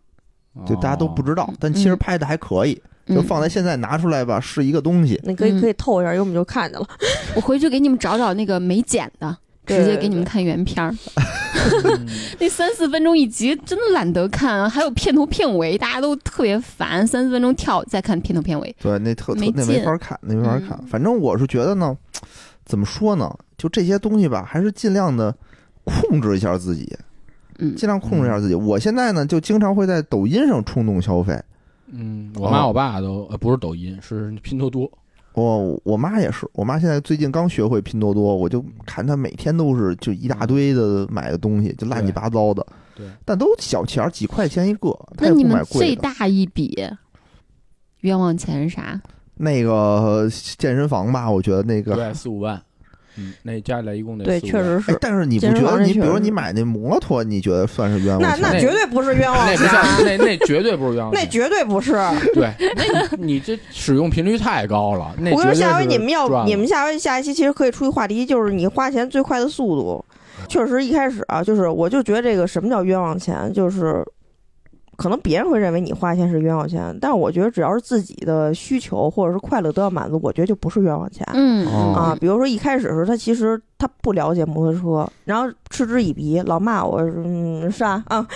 [0.66, 2.74] 就大家都不知道嗯，但其实拍的还可以，
[3.08, 5.20] 就嗯放在现在拿出来吧，是一个东西。
[5.24, 6.88] 你可以嗯可以透一下，因为我们就看见了。
[7.36, 10.94] 我回去给你们找找那个没剪的，对直接给你们看原片儿。
[11.86, 12.08] 嗯
[12.40, 14.68] 那三四分钟一集，真的懒得看啊！
[14.68, 18.76] 还有片头片尾，大家都特别烦，三四分钟跳再看片头片尾。
[18.82, 20.72] 对，那特那没劲法看，那没法看。
[20.82, 21.96] 嗯反正我是觉得呢，
[22.66, 25.34] 怎么说呢，就这些东西吧，还是尽量的
[25.86, 26.92] 控制一下自己，
[27.60, 28.56] 嗯，尽量控制一下自己。
[28.56, 31.40] 我现在呢，就经常会在抖音上冲动消费。
[31.92, 34.92] 嗯，我妈我爸都呃不是抖音，是拼多多。
[35.34, 42.66] 我我妈也是，我妈现在最近刚学会拼多多，我就看她每天都是就一大堆的买的东西，就乱七八糟的。
[42.96, 45.96] 对，但都小钱儿，几块钱一个，她那你们最。
[45.96, 46.78] 大一笔
[48.02, 49.02] 冤枉钱是啥？
[49.36, 50.30] 那个
[50.60, 52.62] 健身房吧，我觉得那个对，四五万，
[53.18, 54.92] 嗯，那加起来一共得确实是。
[54.92, 58.42] 哎但是你不觉得你，比如你买那摩托，你觉得算是冤枉钱？
[58.42, 61.26] 那那那绝对不是冤枉钱，那，那那绝对不是冤枉那。
[61.26, 61.94] 绝对不是。
[62.34, 65.14] 对，那 你这使用频率太高了。
[65.20, 70.04] 那我跟你说，下回你们要你们下回下一期其实可以出一话题，就是你花钱最快的速度。
[70.48, 74.04] 确实，一开始啊，就是我就觉得这个什么叫冤枉钱，就是
[74.96, 81.28] 可能别人会认为你花钱是冤枉钱，但是我觉得只要是自己的需求或者是快乐都要满足，我觉得就不是冤枉钱。
[81.34, 88.28] 嗯哦啊，比如说一开始的时候，他其实他不了解摩托车，然后嗤之以鼻，老骂我，嗯，是啊啊。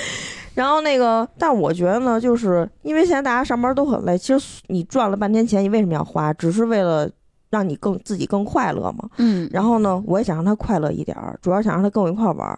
[0.55, 6.33] 然后那个，但我觉得呢，就是因为现在大家上班都很累，其实你赚了半天钱，你为什么要花？
[6.33, 7.07] 只是为了
[7.51, 9.07] 让你更自己更快乐嘛。
[9.17, 12.57] 嗯，然后呢，我也想让他快乐一点儿，主要想让他跟我一块儿玩儿。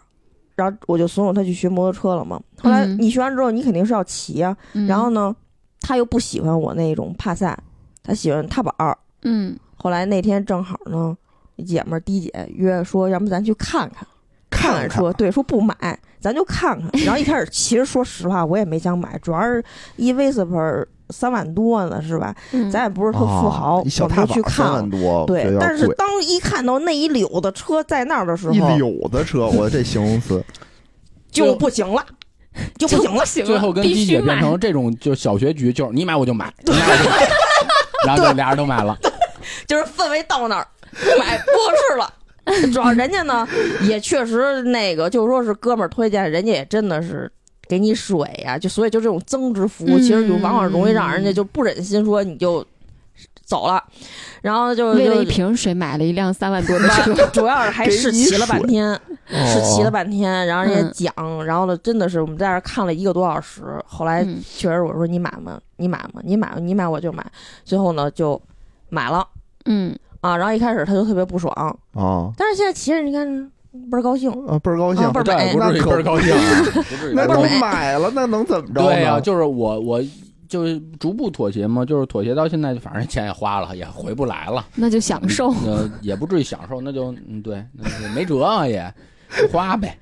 [0.60, 2.38] 然后我就怂恿他去学摩托车了嘛。
[2.58, 4.54] 后来嗯你学完之后，你肯定是要骑啊。
[4.74, 5.34] 嗯然后呢，
[5.80, 7.58] 他又不喜欢我那种帕萨，
[8.02, 8.96] 他喜欢踏板儿。
[9.22, 11.16] 嗯后来那天正好呢，
[11.66, 14.06] 姐们儿迪姐约说，要不咱去看看，
[14.50, 16.90] 看看车对，说不买，咱就看看。
[17.04, 19.64] 然后一开始其实说实话，我也没想买，主要是
[19.96, 22.34] 一 Vespa 三万多呢，是吧？
[22.52, 24.72] 嗯，咱也不是特富豪，啊小我踏板三们去看了。
[24.74, 25.86] 万多，对但是。
[25.96, 30.42] 当一看到那一绺的车在那儿的时候，一绺的车，我这形容词，
[31.30, 32.04] 就不行了，
[32.78, 33.24] 就不行了。
[33.26, 37.28] 行了，最后跟必须鸡姐变成这种就小学局，就是你买我就买，你买我就买，
[38.06, 38.96] 然后就俩人都买了。
[39.66, 40.66] 就是氛围到那儿，
[41.18, 42.12] 买不合适了。
[42.72, 43.46] 主要人家呢，
[43.82, 47.30] 也确实那个，就说是哥们儿推荐，人家也真的是
[47.70, 52.66] 给你水呀、就所以就这种增值服务，其实就往往容易让人家就不忍心说你就
[53.44, 53.80] 走了，
[54.42, 58.92] 然后就为了一瓶水买了一辆三万多的车，主要是还试骑了半天，
[59.28, 64.40] 试骑了半天，然后人嗯家讲，然后呢，真的是我们在这儿看了一个多小时，后来嗯。
[64.56, 65.60] 确实我说你买吗？
[65.76, 66.20] 你买吗？
[66.24, 67.24] 你买你买我就买，
[67.64, 68.40] 最后呢就
[68.88, 69.26] 买了。
[69.66, 71.52] 嗯，啊，然后一开始他就特别不爽，
[71.94, 73.50] 啊但是现在骑着你看
[73.90, 77.42] 倍儿高兴，啊，倍儿高兴啊，倍儿美这也不至于那可倍儿高兴啊，不至于 那都。
[77.60, 78.82] 买了，那能怎么着？
[78.82, 80.02] 对呀、就是我我
[80.48, 85.50] 就是逐步妥协嘛，就是妥协到现在，反正钱也花了，也回不来了，那就享受。
[85.66, 88.92] 呃，也不至于享受，那就嗯对，那就没辙啊也，
[89.52, 89.96] 花呗。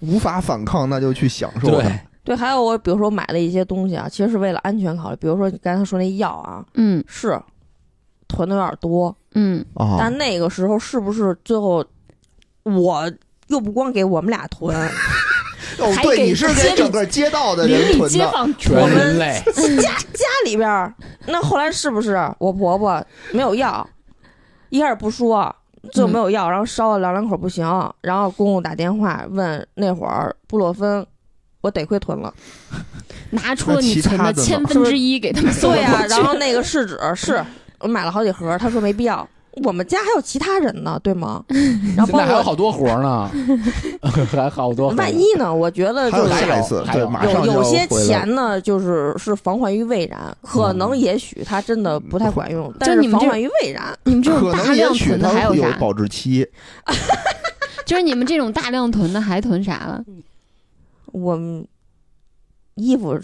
[0.00, 2.06] 无法反抗，那就去享受呗。
[2.24, 7.38] 对，对，还有我比如说买了一些东西啊，其实是为了安全考虑，比如说你刚才说那药啊，嗯是
[8.28, 11.84] 囤的有点多，嗯，啊，但那个时候是不是最后
[12.64, 13.10] 我
[13.48, 14.76] 又不光给我们俩囤，
[15.78, 20.94] 哦，对，还给你是给整个街道的邻里人囤的，街坊全我们人类，家里边儿，
[21.26, 23.88] 那后来是不是我婆婆没有药？
[24.70, 25.54] 一开始不说，
[25.92, 27.66] 最后没有药，然后烧了两两口不行，
[28.00, 31.06] 然后公公打电话问那会儿布洛芬，
[31.60, 32.32] 我得亏囤了。
[33.30, 36.04] 拿出了你存的千分之一给他们送对呀。
[36.08, 37.42] 然后那个试纸是
[37.80, 39.26] 我买了好几盒，他说没必要。
[39.62, 41.44] 我们家还有其他人呢，对吗？
[41.96, 43.30] 然后现包括在还有好多活呢，
[44.32, 44.88] 还好多。
[44.90, 45.54] 万一呢？
[45.54, 53.96] 我觉得还有就是下一次，对，还有马上有有些钱呢，就是是防患于未然，可能也许它真的不太管用，但你们这是防患于未然。
[54.04, 55.68] 你们这种大量也许囤的还有啥？
[55.68, 56.46] 有保质期，
[57.84, 60.02] 就是你们这种大量囤的还囤啥了？
[61.12, 61.62] 我们
[62.76, 63.18] 衣服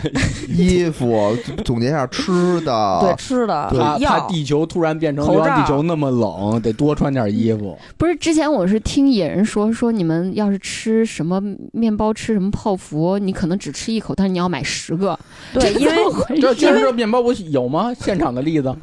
[0.48, 7.78] 衣服，总结一下 吃的，对吃的对怕怕，地球突然变成口流浪地球那么冷，得多穿点衣服。
[7.98, 11.38] 不是，之前我是听野人说，说你们要是吃什么
[11.72, 15.18] 面包，吃什么泡芙，你可能只吃一口，但是你要买十个。
[15.52, 17.92] 对，因为这今儿这面包不有吗？
[17.92, 18.74] 现场的例子，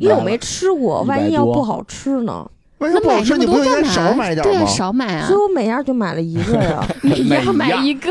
[0.00, 2.48] 因为我没吃过，万一要不好吃呢？
[2.78, 3.32] 为什那么不好吃？
[3.32, 3.92] 买那么你不应该多干嘛？
[3.92, 4.66] 少买点吗？
[4.66, 6.88] 少买啊所以，我每样就买了一个呀。
[7.02, 8.10] 每每样买一个。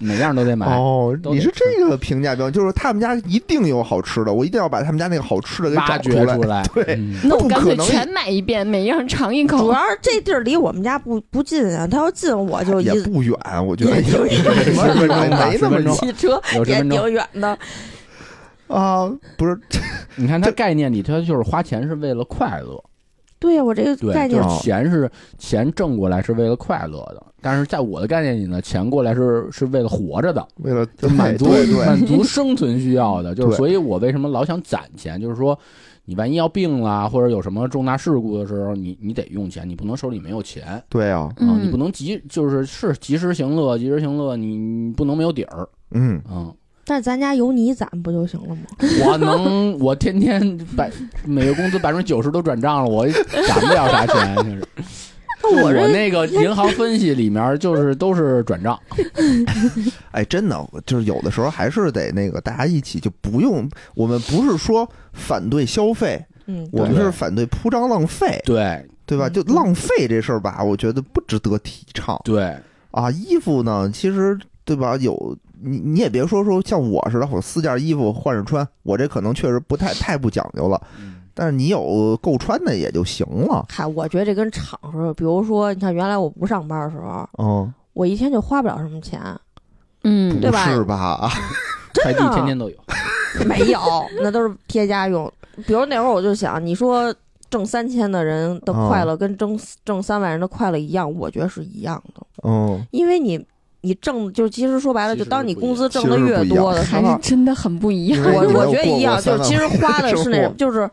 [0.00, 0.66] 每样都得买。
[0.66, 6.42] 哦，你是这个评价标准，就是他们家一定有好吃的，我一定要把他们家那个好吃的给挖找出来掘出。
[6.48, 9.72] 来， 对嗯那我干脆全买一遍，每样尝一口主。
[9.72, 13.34] 要是这地儿离我们家不不近啊，他要近我就也不远，
[13.66, 17.58] 我觉得没那么远骑车也挺远的。
[18.68, 19.10] 啊。
[19.36, 19.58] 不是，
[20.16, 22.82] 你看他概念里，他就是花钱是为了快乐，
[23.38, 31.46] 对呀，我这个概念，就念是钱是钱挣过来是为了快乐的，但是在我的概念里呢，钱过来是是为了活着的，为了就满足
[31.86, 35.58] 满足生存需要的，就是所以我为什么老想攒钱，就是说。
[36.08, 46.54] 你万一要病了，或者有什么重大事故的时候，你你得用钱，你不能手里没有钱对啊，你不能及就是是及时行乐，及时行乐，你你不能没有底儿，嗯，嗯，
[46.86, 48.62] 但是咱家有你攒不就行了吗？
[49.04, 50.90] 我能，我天天百
[51.24, 54.36] 每月工资百分之九十都转账了，我攒不了啥钱。
[55.42, 58.76] 就是我那我那个银行分析里面就是 都是转账，
[60.10, 63.68] 哎，真的，就是有的时候还是得那个大家一起，就不用。
[63.94, 69.28] 我们不是说反对消费，嗯，我们是反对铺张浪费，对对吧？
[69.28, 72.56] 嗯就浪费这事儿吧，我觉得不值得提倡对，
[72.90, 73.08] 啊。
[73.10, 74.94] 衣服呢，其实对吧？
[74.98, 80.78] 有你你也别说说像我似的，我四件衣服换着穿，我这可能确实不太太不讲究了。
[81.32, 83.64] 但是你有够穿的也就行了。
[83.68, 89.20] 嗨，我觉得这跟场合，比如说，你看原来我不上班的时候，嗯，我一天就花不了什么钱，
[90.04, 91.30] 嗯对吧是吧？
[92.02, 92.76] 快递真的天天都有，
[93.46, 93.80] 没有，
[94.22, 95.30] 那都是贴家用。
[95.66, 97.14] 比如那会儿我就想，你说
[97.50, 103.42] 挣三千的人的快乐跟挣挣三万人的快乐一样，我觉得是一样的，嗯，因为你
[103.86, 108.20] 你挣就其实说白了，就当你工资挣的越多的时候还是，真的很不一样。
[108.34, 110.90] 我我觉得一样，就是其实花的是那种，就是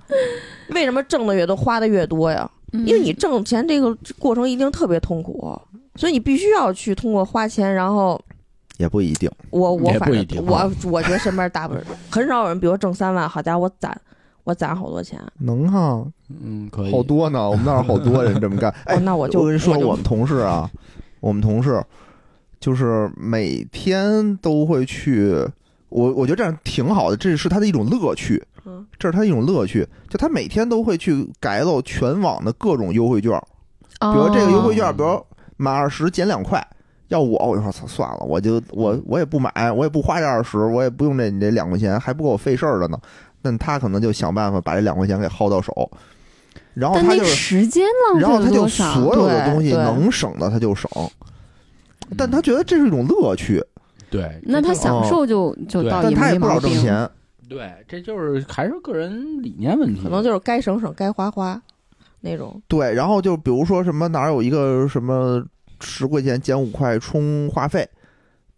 [0.69, 2.49] 为什么挣的越多，花的越多呀？
[2.75, 5.55] 嗯因为你挣钱这个过程一定特别痛苦，
[5.95, 8.19] 所以你必须要去通过花钱，然后
[8.77, 9.29] 也不一定。
[9.51, 13.95] 我我反正我我觉得身边大部分很少有人，比如挣三万，好家伙，我攒
[14.43, 17.47] 我攒好多钱，能哈，嗯，可以，好多呢。
[17.47, 18.73] 我们那儿好多人这么干。
[18.85, 20.67] 哎哦，，那我就我跟你说，我们同事啊，
[21.19, 21.79] 我们同事
[22.63, 25.35] 就是每天都会去。
[25.89, 29.85] 我我觉得这样挺好的，这是他的一种乐趣，嗯这是他的一种乐趣。
[30.07, 33.37] 就他每天都会去改漏全网的各种优惠券，
[33.99, 35.25] 比如这个优惠券，哦比如
[35.57, 36.65] 满二十减两块。
[37.09, 42.97] 要我，我就说操算了，我就我我也不买，我也不花这二十，我也不用这你这两块钱，还不够我费事儿的呢。
[43.41, 45.91] 那他可能就想办法把这两块钱给薅到手，
[46.73, 48.65] 然后他就是时间浪然后他就？
[48.69, 51.09] 所有的东西能省的他就省，嗯
[52.17, 53.63] 但他觉得这是一种乐趣。
[54.09, 56.69] 对，那他享受就就对倒也但他也不没毛病。
[56.69, 57.09] 少挣钱。
[57.49, 61.61] 对，这就是还是个人理念问题，可能就是该省省，该花花
[62.21, 62.61] 那种。
[62.67, 65.43] 对，然后就比如说什么哪儿有一个什么
[65.81, 67.87] 十块钱减五块充话费，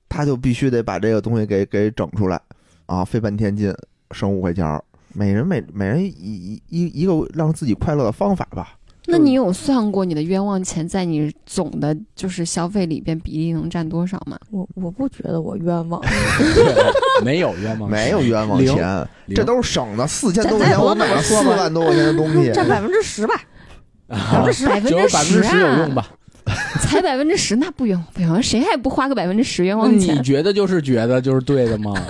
[0.07, 2.39] 他就必须得把这个东西给给整出来
[2.85, 3.73] 啊，费半天劲
[4.11, 4.83] 省五块钱儿。
[5.13, 8.77] 每人每每人一一一一个让自己快乐的方法吧。
[9.07, 14.37] 那你有算过你的冤枉钱在你总的就是消费里边比例能占多少吗？
[14.51, 22.51] 我我不觉得我冤枉，对没有冤枉，没有冤枉钱，这都是省的四千多块钱，我买了四万多块钱的东西。
[22.51, 23.35] 占百分之十吧。
[24.07, 26.07] 啊百分之只有百分之十十有啊用吧？
[26.81, 30.21] 才百分之十，那不冤枉不冤枉，谁还不花个百分之十冤枉钱你？
[30.21, 31.93] 觉得就是觉得就是对的吗？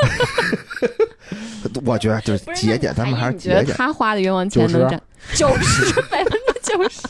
[1.85, 5.01] 我觉得就是节俭，咱们还是你觉得节俭，他花的冤枉钱能占
[5.33, 6.44] 九十百分之九十？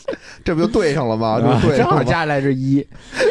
[0.44, 1.40] 这不就对上了吗？
[1.62, 2.02] 对正好？
[2.02, 2.86] 加起来是一，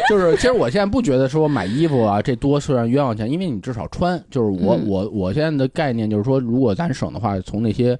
[0.08, 4.22] 就是其实我现在不觉得说买衣服啊这多算冤枉钱，因为你至少穿。
[4.30, 7.98] 就是我、嗯我我现在的概念就是说，如果咱省的话，从那些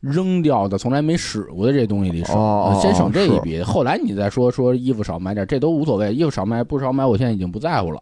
[0.00, 2.34] 扔掉的、从来没使过的这东西里省，
[2.80, 3.60] 先省这一笔。
[3.62, 8.00] 后来你再说说衣服少买点，这都无所谓，衣服少买不少买，我现在已经不在乎了。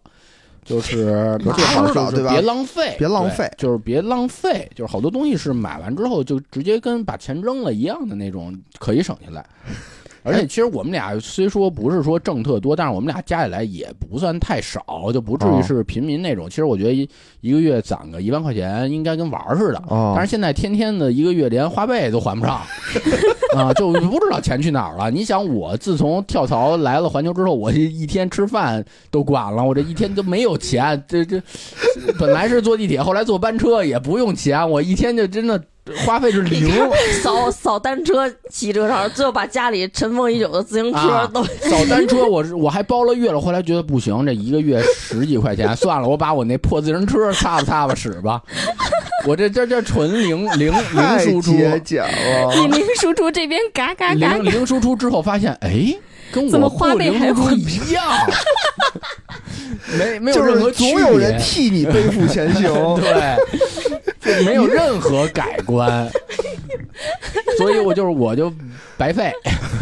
[0.66, 1.38] 就是
[2.28, 4.68] 别浪费，别浪费就是别浪费。
[4.74, 9.46] 就是好多东西是买完之后就直接跟把钱扔了一样的那种，可以省下来。
[10.28, 14.82] 而且其实我们俩虽说不是说挣特多，但是我们俩加起来也不算太少，
[15.14, 16.50] 就不至于哦是平民那种。
[16.50, 17.08] 其实我觉得一
[17.42, 19.80] 一个月攒个一万块钱，应该跟玩儿似的。
[19.86, 22.60] 哦但是现在天天的一个月连花呗都还不上，
[23.56, 25.10] 啊，就不知道钱去哪儿了。
[25.10, 31.02] 你想，我自从跳槽来了环球之后，我这一天吃饭都管了，我这一天都没有钱。
[31.08, 31.42] 这这
[32.18, 35.62] 本来是坐地铁，后来坐班车也不用钱，我一天就真的
[36.04, 36.68] 花费是零。
[37.22, 48.42] 扫扫单车、骑车上，最后把家里尘封已久的自行车啊都扫单车我是我还包了月了，后来觉得不行，这一个月十几块钱，算了，我把我那破自行车擦吧擦吧使吧。
[49.26, 51.76] 我这这这纯零零零输出，了。
[52.54, 55.92] 你零输出这边嘎嘎嘎零零输出之后发现，哎，
[56.30, 58.04] 跟怎么我花费还零输出会一样，
[59.98, 62.72] 没没有任何区总有人别，替你背负前行。
[63.00, 63.36] 对，
[64.26, 66.10] 就 没有任何改观，
[67.56, 68.52] 所以我就是我就
[68.96, 69.32] 白费。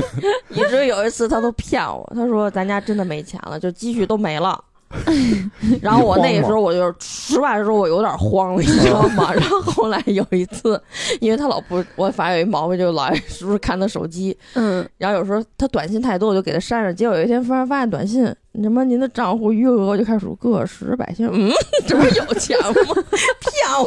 [0.50, 4.62] 以至于有一次他都骗我，他说咱家真的没钱了，就积蓄都没了。
[5.80, 9.32] 然后我那个时候我就是实话实说，我有点慌了，你知道吗？
[9.34, 10.80] 然后后来有一次，
[11.20, 16.92] 因为他老不，我反正有一毛病，就老爱时不时看他手机，嗯，然后有时候他短信太多，我就给他删了。
[16.92, 18.24] 结果有一天突然发现短信，
[18.62, 21.50] 什么您的账户余额，我就开始数个十百千，嗯，
[21.86, 22.72] 这不是有钱吗？
[22.72, 22.84] 骗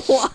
[0.07, 0.31] 我！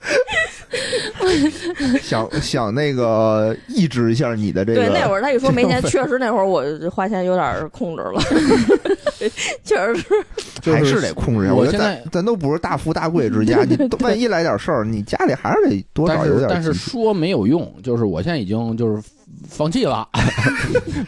[2.00, 4.86] 想想那个抑制一下你的这个。
[4.86, 8.20] 对，那会儿他一说没钱，确实那会儿我花钱有点控制了，
[9.64, 10.06] 确实是。
[10.60, 11.54] 就是还是得控制一下。
[11.54, 19.02] 我我觉得现在咱咱都不是大富大贵之家，你万一来点事儿，你家里还是得多但少有是但是说没有用，就是我现在已经就是
[19.48, 20.06] 放弃了，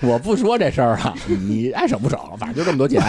[0.01, 3.03] 我不说这事儿了，你爱省不省，反正就这么多钱，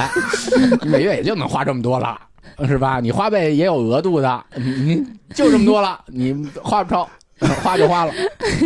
[0.82, 2.20] 你每月也就能花这么多了，
[2.68, 3.00] 是吧？
[3.00, 7.08] 你花呗也有额度的，你你就这么多了，你花不超。
[7.62, 8.14] 花就花了，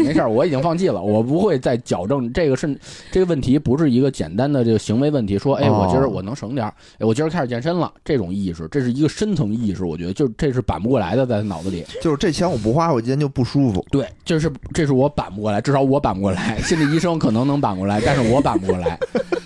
[0.06, 2.78] 没事儿，我已经放弃了，我不会再矫正这个是
[3.12, 5.36] 这个问题，不是一个简单的这个行为问题。
[5.40, 11.84] 说，哎，我今儿哦我能省点儿，哎，我今儿开始健身了，这种意识，这是一个深层意识，我觉得就这是扳不过来的，在脑子里。
[12.04, 13.84] 就是这钱我不花，我今天就不舒服。
[13.90, 16.60] 对，就是这是我扳不过来，至少我扳不过来。
[16.62, 19.00] 心理医生可能能扳过来，但是我扳不过来，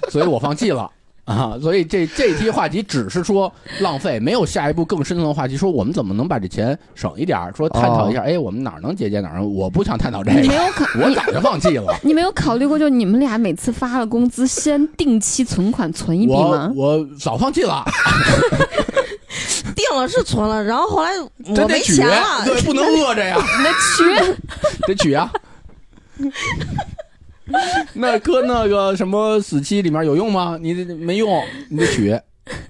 [0.09, 0.91] 所以我放弃了
[1.35, 1.57] 啊。
[1.61, 9.55] 所以这这一期话题只是说浪费，没有下一步更深层的话题，说我们怎么能把这钱省一点儿，说探讨一下，哎，我们哪儿能节俭哪儿能？
[9.55, 11.93] 我不想探讨这个，你没有考我早就放弃了。
[12.03, 16.71] 你没有考虑过，就你们俩每次发了工资，先定期存款存一笔吗？
[16.75, 17.83] 我早放弃了，
[19.75, 24.37] 定了是存了，然后后来我没钱，了，对，不能饿着呀， 得取
[24.87, 25.31] 得取啊。
[27.93, 30.57] 那搁那个什么死期里面有用吗？
[30.61, 32.19] 你得没用，你得取。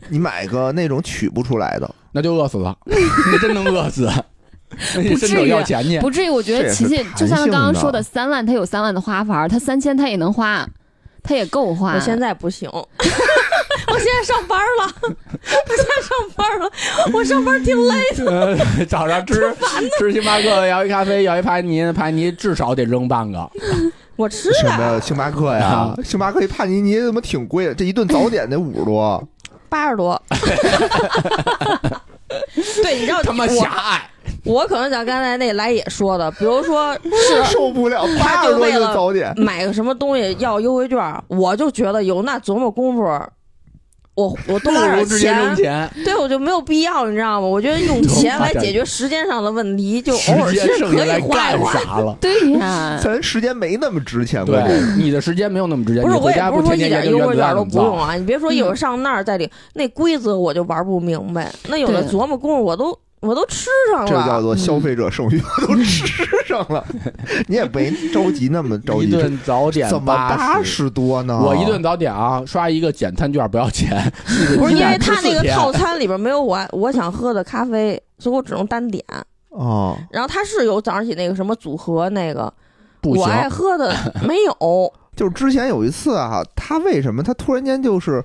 [0.09, 4.09] 你买个那种取不出来的，那就饿死了， 你真能饿死。
[4.95, 6.29] 那你伸手不至于要钱去，不至于。
[6.29, 10.67] 我觉得琪琪就像他刚刚说的，三万他有三万的花法，他三千他也能花，
[11.23, 11.93] 他也够花。
[11.93, 12.85] 我现在不行， 我
[13.97, 16.71] 现在上班了，我现在上班了，
[17.13, 18.31] 我上班挺累的。
[18.31, 19.53] 呃早上吃
[19.97, 23.49] 吃星巴克，要一咖啡，要一帕尼，盘尼至少得扔半个。
[24.15, 25.95] 我吃什么星巴克呀啊？
[26.03, 27.73] 星巴克一帕尼尼怎么挺贵的？
[27.73, 29.27] 这一顿早点得五十多，
[29.69, 30.21] 八十多。
[32.83, 34.01] 对，你知道他妈狭隘，
[34.45, 39.33] 我可能像刚才那来也说的，比如说 是受不了他八十多一就为了早点。
[39.37, 43.03] 买个什么东西要优惠券，我就觉得有那琢磨功夫，
[44.13, 47.47] 我我多花点钱，钱，对我就没有必要，你知道吗？
[47.47, 51.99] 我觉得用钱来解决时间上的问题，就偶尔其间实可以花一花。
[52.01, 52.17] 了？
[52.19, 54.51] 对呀， 咱时间没那么值钱吧。
[54.67, 57.35] 对，你的时间没有那么值钱，不是，你回家我也不是说一点优惠？
[57.35, 58.13] 券都不用啊！
[58.15, 61.49] 你别说一会儿上那儿再领，那规则我就玩不明白。
[61.69, 64.41] 那有的琢磨功夫，我都我都吃上了这叫。
[64.41, 66.83] 做消费者剩余，我都吃上了。
[67.47, 70.89] 你也没着急那么着急，一顿早点怎么八十？
[70.89, 71.39] 多呢？
[71.39, 74.11] 我一顿早点啊，刷一个减餐券不要钱，
[74.57, 79.03] 不是因为他他那个套餐里边没有我我想喝的咖啡，所以我只能单点。
[79.49, 82.51] 哦，然后他是有早上起那个什么组合那个，
[83.01, 83.95] 不，我爱喝的
[84.27, 84.93] 没有。
[85.15, 88.23] 就是之前有一次啊，他为什么他突然间就是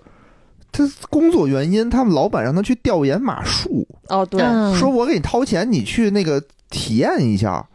[0.72, 4.74] 他工作原因，他们老板让他去调研马术，哦，对，嗯。
[4.76, 7.66] 说我给你掏钱，你去那个体验一下。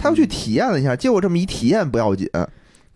[0.00, 2.30] 他又去体验了一下，结果这么一体验不要紧，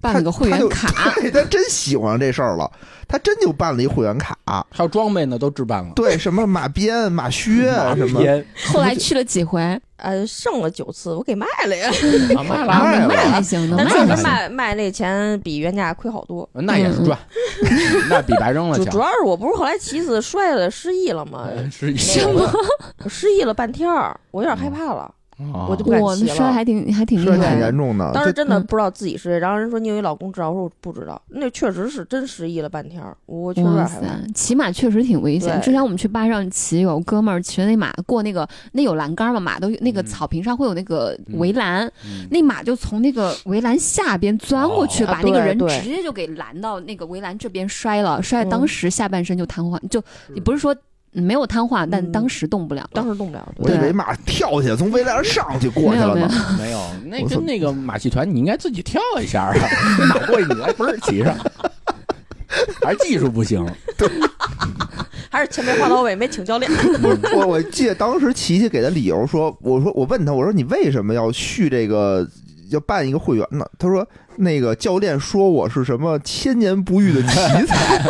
[0.03, 2.70] 办了个会员卡， 对他真喜欢上这事儿了，
[3.07, 4.36] 他真就办了一会员卡。
[4.70, 5.92] 还有装备呢，都置办了。
[5.94, 8.20] 对，什么马鞭、马靴马什么，
[8.66, 11.88] 后来去了几回，呃，剩了九次，我给卖了呀。
[12.36, 14.22] 啊卖了，卖了卖还行，能但确实卖。
[14.22, 16.46] 卖卖那钱比原价亏好多。
[16.53, 17.16] 那也是赚，
[18.11, 18.98] 那比白扔了强主主。
[18.98, 21.46] 要是我不是后来骑次摔了失忆了吗？
[21.57, 22.53] 呃是一那个
[23.05, 26.35] 我失忆了半天儿，我有点害怕了，啊我就不敢我骑了。
[26.35, 27.76] 摔还挺还挺厉摔挺害的严。
[27.76, 28.11] 重的。
[28.12, 34.07] 当时真的不知道自己是谁，然后人说你有一老公知道，我说我不知道，那确实是真失忆了半天儿，我确实有哇点害怕。
[34.07, 35.61] 塞，骑马确实挺危险。
[35.61, 50.03] 之前我们去坝上骑，有哥们儿骑着那马过那个，那有栏杆嘛，马都那个嗯草坪上会有那个围栏，嗯那马就从那个围栏下边钻过去，哦把那个人直接就给拦到那个围栏这边摔了，摔嗯当时下半身就瘫痪，就
[50.35, 50.78] 你不是说嗯
[51.12, 52.90] 没有瘫痪，但嗯当时动不了了。
[52.94, 59.54] 当时动不了，对我以为马跳起来从围栏上去过没有没有去了呢。，没有，那我操跟那个马戏团，你应该自己跳一下啊，
[60.08, 61.36] 马过去你来嘣儿骑上，
[62.82, 63.64] 还是技术不行。
[63.96, 64.08] 对
[65.30, 66.70] 还是前面画到尾没请教练。
[67.34, 72.28] 我我记得当时琪琪给的理由说，我说我问他，我说你为什么要续这个
[72.70, 73.66] 要办一个会员呢？
[73.78, 74.06] 他说
[74.36, 77.28] 那个教练说我是什么千年不遇的奇
[77.66, 78.04] 才，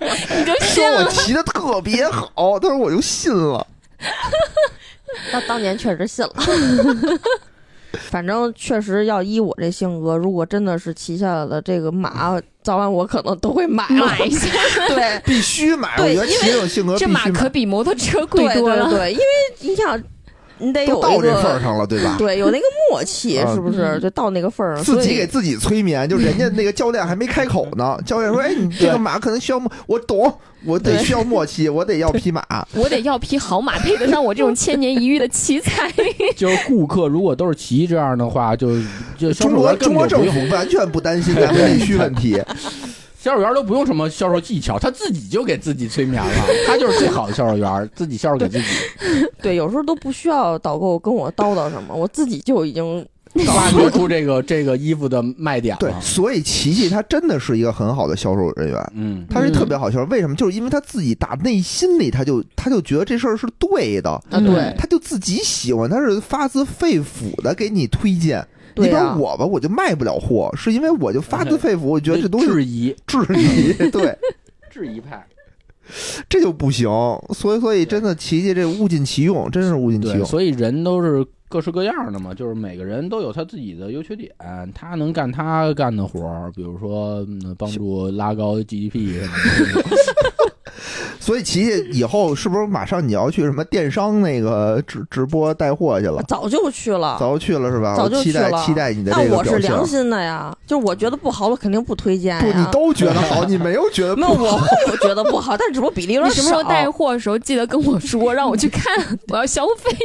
[0.38, 1.10] 你就说我信了。
[1.10, 3.66] 骑的特别好，但是我就信了。
[5.32, 6.34] 那当年确实信了。
[8.08, 14.06] 反正确实要依我这性格，如果真的是骑下来的这个马，早晚我可能都会买了。
[14.06, 14.48] 买一下，
[14.88, 18.88] 对必须买，我对觉得骑这种性格这马，可比摩托车贵多了。
[18.90, 19.24] 对对，因为
[19.58, 20.00] 你想，
[20.60, 22.16] 你得有到这份儿上了，对吧？
[22.18, 23.82] 对有那个默契，啊是不是？
[23.82, 30.32] 嗯就到那个份儿上，自己给自己催眠，就人家那个教练还没开口呢，教练说：“哎，你这个马可能需要默，我懂，
[30.64, 32.42] 我得需要默契，我得要匹马。
[32.74, 35.90] 我得要匹好马，配得上我这种千年一遇的奇才。
[36.36, 38.76] 就是顾客如果都是骑这样的话，就
[39.18, 42.40] 就”中国中国政府完全不担心 咱们内需问题，
[43.22, 46.30] 销售员都不用什么销售技巧，他自己就给自己催眠了，
[46.66, 48.64] 他就是最好的销售员，自己销售给自己，
[49.42, 53.06] 对，有时候都不需要导购跟我叨叨什么，我自己就已经
[53.46, 56.00] 挖掘出这个 这个衣服的卖点对，了。
[56.00, 60.06] 所以琪琪他真的是一个很好的销售人员，嗯，他是特别好销售。
[60.06, 60.34] 为什么？
[60.34, 68.42] 就是因为他自己打内心里他就他就觉得这事儿是对的，啊，嗯对他就自己喜欢，他是发自肺腑的给你推荐。
[68.80, 74.16] 你比如对啊，我吧，我就卖不了货，是因为我就发自肺腑，我觉得这东西质疑质疑， 对。
[74.70, 75.26] 质疑派，
[76.30, 76.88] 这就不行。
[77.34, 80.24] 所以，所以真的琪琪这物尽其用，真是物尽其，用。
[80.24, 84.30] 所以人都是各式各样的嘛，就是每个人都有他自己的优缺点，
[84.72, 90.29] 他能干他干的活儿，比如说嗯帮助拉高 GDP 什么的。
[91.30, 96.20] 所以琪琪以后是不是马上你要去什么电商那个直直播带货去了？
[96.26, 97.16] 早就去了。
[97.20, 97.94] 早就去了是吧？
[97.96, 99.86] 早就我期待去了期待你的但这个表现我是良。
[99.86, 104.56] 心的呀，就是我觉得不好，我肯定不推荐不，你都觉得好，你没有觉得没有，不好。
[104.56, 106.42] 我会觉得不好， 但只不过比例有点少。
[106.42, 108.82] 你什么时候带货的时候记得跟我说， 让我去看，
[109.28, 109.96] 我要消费。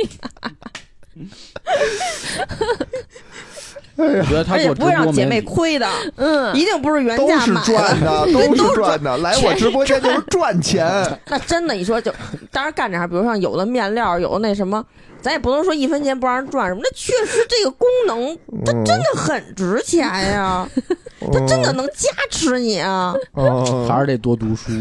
[3.98, 5.26] 我觉得他而且做直不会让姐。
[5.26, 5.88] 妹亏的，
[6.18, 7.66] 嗯，一定不是原价买的。
[7.66, 9.18] 赚的， 都是赚的。
[9.20, 10.86] 来我直播间就是 赚钱。
[11.28, 12.14] 那真的，你说就
[12.52, 14.84] 当然干这行，比如像有的面料，有的那什么，
[15.22, 16.82] 咱也不能说一分钱不让人赚什么。
[16.84, 20.68] 那确实这个功能它真的很值钱呀，
[21.32, 23.16] 它真的能加持你啊。
[23.36, 24.72] 嗯，还是得多读书，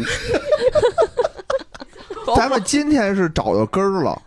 [2.35, 4.21] 咱们今天是找到根儿了。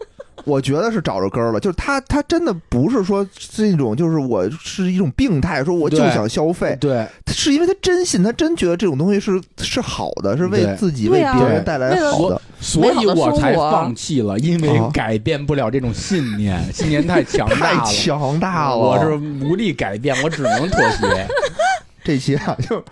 [0.45, 12.41] 我觉得是找着根儿了，就是他，他真的不是说这种，就是我是一种病态，说我就想消费，对，是因为他真信，他真觉得这种东西是是好的，是为自己为别人带来好的。
[12.61, 17.85] 所以我才放弃了，因为啊改变不了这种信念，信念太强大太了。
[17.85, 18.77] 强大了！
[18.77, 19.13] 我是
[19.45, 21.27] 无力改变，我只能妥协。
[22.03, 22.83] 这期啊，就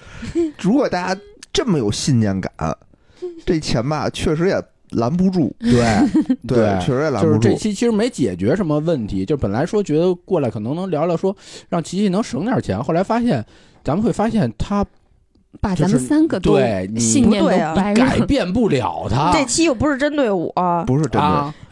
[0.61, 1.21] 如果大家
[1.53, 2.53] 这么有信念感，
[3.45, 5.85] 这钱吧，确实也拦不住，对
[6.47, 7.49] 对，确实也拦就是不住。
[7.49, 11.37] 这期其实没解决什么问题，就本来说觉得过来可能能聊聊说
[11.69, 13.45] 让琪琪能省点钱，后来发现
[13.85, 14.85] 咱们会发现他
[15.61, 18.21] 把咱们三个都对你信念都不对啊改。
[18.27, 19.33] 变不了他。
[19.37, 20.53] 这期又不是针对我，
[20.87, 21.21] 不是针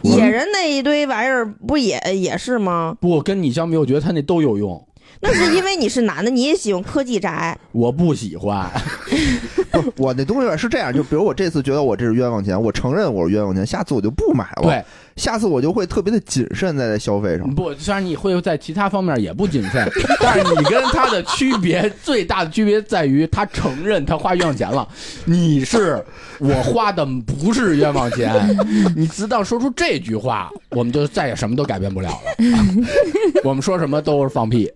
[0.02, 2.96] 对，野人那一堆玩意儿不也也是吗？
[3.00, 4.82] 不跟你相比，我觉得他那都有用，
[5.24, 7.58] 那是因为你是男的，你也喜欢科技宅。
[7.72, 8.70] 我不喜欢。
[9.72, 14.62] 不我那东西是这样，就比如我这次觉得我这是冤枉钱，我承认我是冤枉钱，下次我就不买了。
[14.62, 14.84] 对，
[15.16, 17.48] 下次我就会特别的谨慎在消费上。
[17.54, 19.88] 不，虽然你会在其他方面也不谨慎，
[20.20, 24.88] 但是你跟他的区别最大的区别在于，他承认他花冤枉钱了，
[25.24, 26.04] 你是
[26.38, 28.56] 我花的不是冤枉钱，
[28.96, 32.46] 你直到说出这句话，我们就再也什么都改变不了了。
[33.44, 34.70] 我们说什么都是放屁。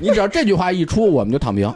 [0.00, 1.72] 你只要这句话一出，我们就躺平。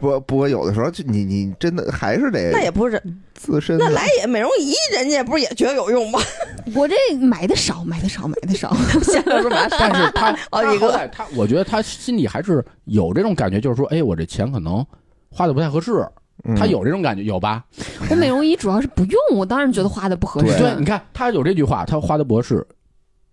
[0.00, 3.02] 不不过有的时候就你你真的还是得那也不是，
[3.34, 6.18] 自身那来也美容仪，人家不是也觉得有用吗？
[6.74, 8.74] 我这买的少，买的少，买的少。
[9.04, 14.84] 现在说买但是他 好几个他他，我觉得他心里还是有这种感觉，就是说，哎，我这钱可能
[15.30, 16.06] 花的不太合适。
[16.44, 17.64] 嗯他有这种感觉，有吧？
[18.10, 20.46] 我美容仪主要是不用，我当然觉得花的不合适。
[20.48, 22.64] 对对，你看他有这句话，他花的不合适，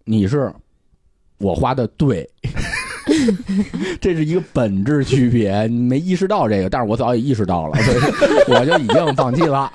[0.05, 0.51] 你是
[1.37, 2.27] 我花的对，
[4.01, 7.97] 这是一个本质区别，你没意识到这个，但是我早已意识到了，所以
[8.53, 9.71] 我就已经放弃了。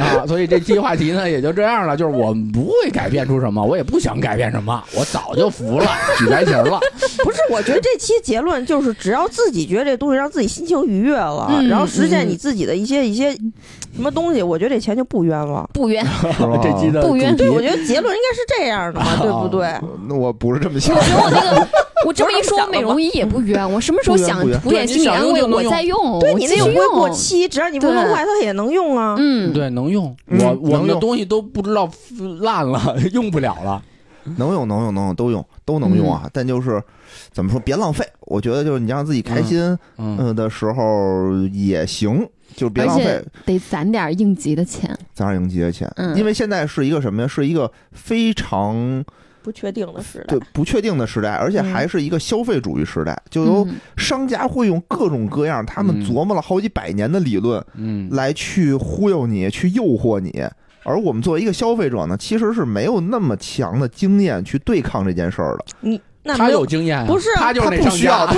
[0.00, 5.86] 啊，所以这期话题呢也就这样了，就是我们不会改变出什么，我也不想改变什么，我早就服了，
[6.18, 6.80] 举白旗了。
[7.22, 13.32] 不是，我觉得这期结论就是，只要自己觉得这东西让自己心情愉悦了，嗯然后实现嗯你自己的一些一些
[13.94, 15.68] 什么东西，我觉得这钱就不冤枉。
[15.74, 16.02] 不冤，
[16.62, 19.74] 这期的不冤对，我觉得结论应该是这样的嘛，对不对？
[20.08, 21.02] 那我不是这么想我。
[21.02, 21.68] 觉得我那个，
[22.06, 23.70] 我这么一说，不是这么想的吗美容仪也不冤。
[23.72, 26.18] 我什么时候想不冤不图点心理安慰，我再用。
[26.20, 27.10] 对你那又不会过。
[27.10, 29.14] 期，只要你不弄坏，它也能用啊。
[29.18, 30.14] 嗯，对，能用。
[30.28, 31.88] 嗯我我们的东西都不知道
[32.40, 33.82] 烂了， 用不了了。
[34.36, 36.80] 能用能用能用都用都能用啊，但就是
[37.32, 38.06] 怎么说别浪费。
[38.20, 39.60] 我觉得就是你让自己开心
[39.98, 42.24] 嗯，嗯的时候也行，
[42.54, 44.96] 就是别浪费得攒点应急的钱。
[45.12, 47.26] 攒点应急的钱，嗯因为现在是一个什么呀？
[47.26, 49.04] 是一个非常
[49.42, 60.42] 不确定的时代对，不确定的时代，而且还是一个消费主义时代，就有嗯商家会用各种各样他们嗯琢磨了好几百年的理论嗯，来去忽悠你，去诱惑你。
[60.84, 65.64] 而我们作为一个消费者呢，其实是没有那么强的经验去对抗这件事儿的。
[65.80, 68.34] 你那他没有有经验啊，不是他就是那他不商家，需要他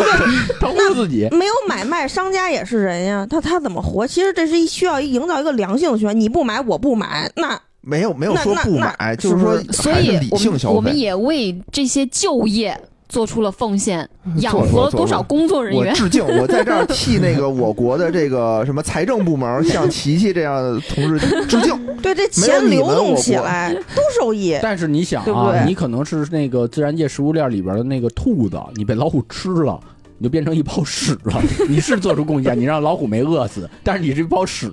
[0.60, 1.26] 他忽悠自己。
[1.32, 4.06] 没有买卖，商家也是人呀，他他怎么活？
[4.06, 10.74] 其实这是一需要营造一个良性循环，你不买我不买，那没有没有说不买，就是说所以理以我们性消费。
[10.76, 12.78] 我们也为这些就业
[13.08, 14.08] 做出了奉献，
[14.38, 15.92] 养活了多少工作人员？
[15.92, 21.78] 我致敬，我在这儿替那个我国的这个什么财政部门向琪琪这样的同志致敬。
[22.02, 24.58] 对这钱流动起来都受益。
[24.62, 29.78] 但是你想对不啊，对你可能是那个自然界食物链里边的那个兔子，你被老虎吃了。
[30.24, 34.72] 你就变成一泡屎了， 你是做出贡献，你让老虎没饿死，但是你是一泡屎，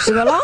[0.00, 0.40] 屎壳郎啊，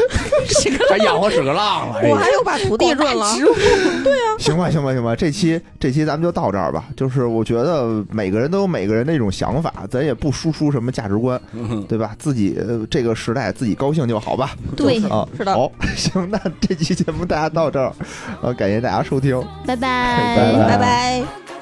[0.88, 2.00] 还养活屎壳郎了。
[2.08, 3.34] 我还有把土地润了。
[4.02, 6.86] 对啊行吧，行吧，行吧，这期这期咱们就到这儿吧。
[6.96, 12.16] 就是我觉得每个人都有每个人的一种想法，咱也不输出什么价值观，嗯对吧？
[12.18, 14.56] 自己呃这个时代自己高兴就好吧。
[14.74, 17.92] 对，啊，是的好，行，那这期节目大家到这儿，
[18.40, 19.38] 呃，感谢大家收听。
[19.66, 21.55] 拜拜拜拜。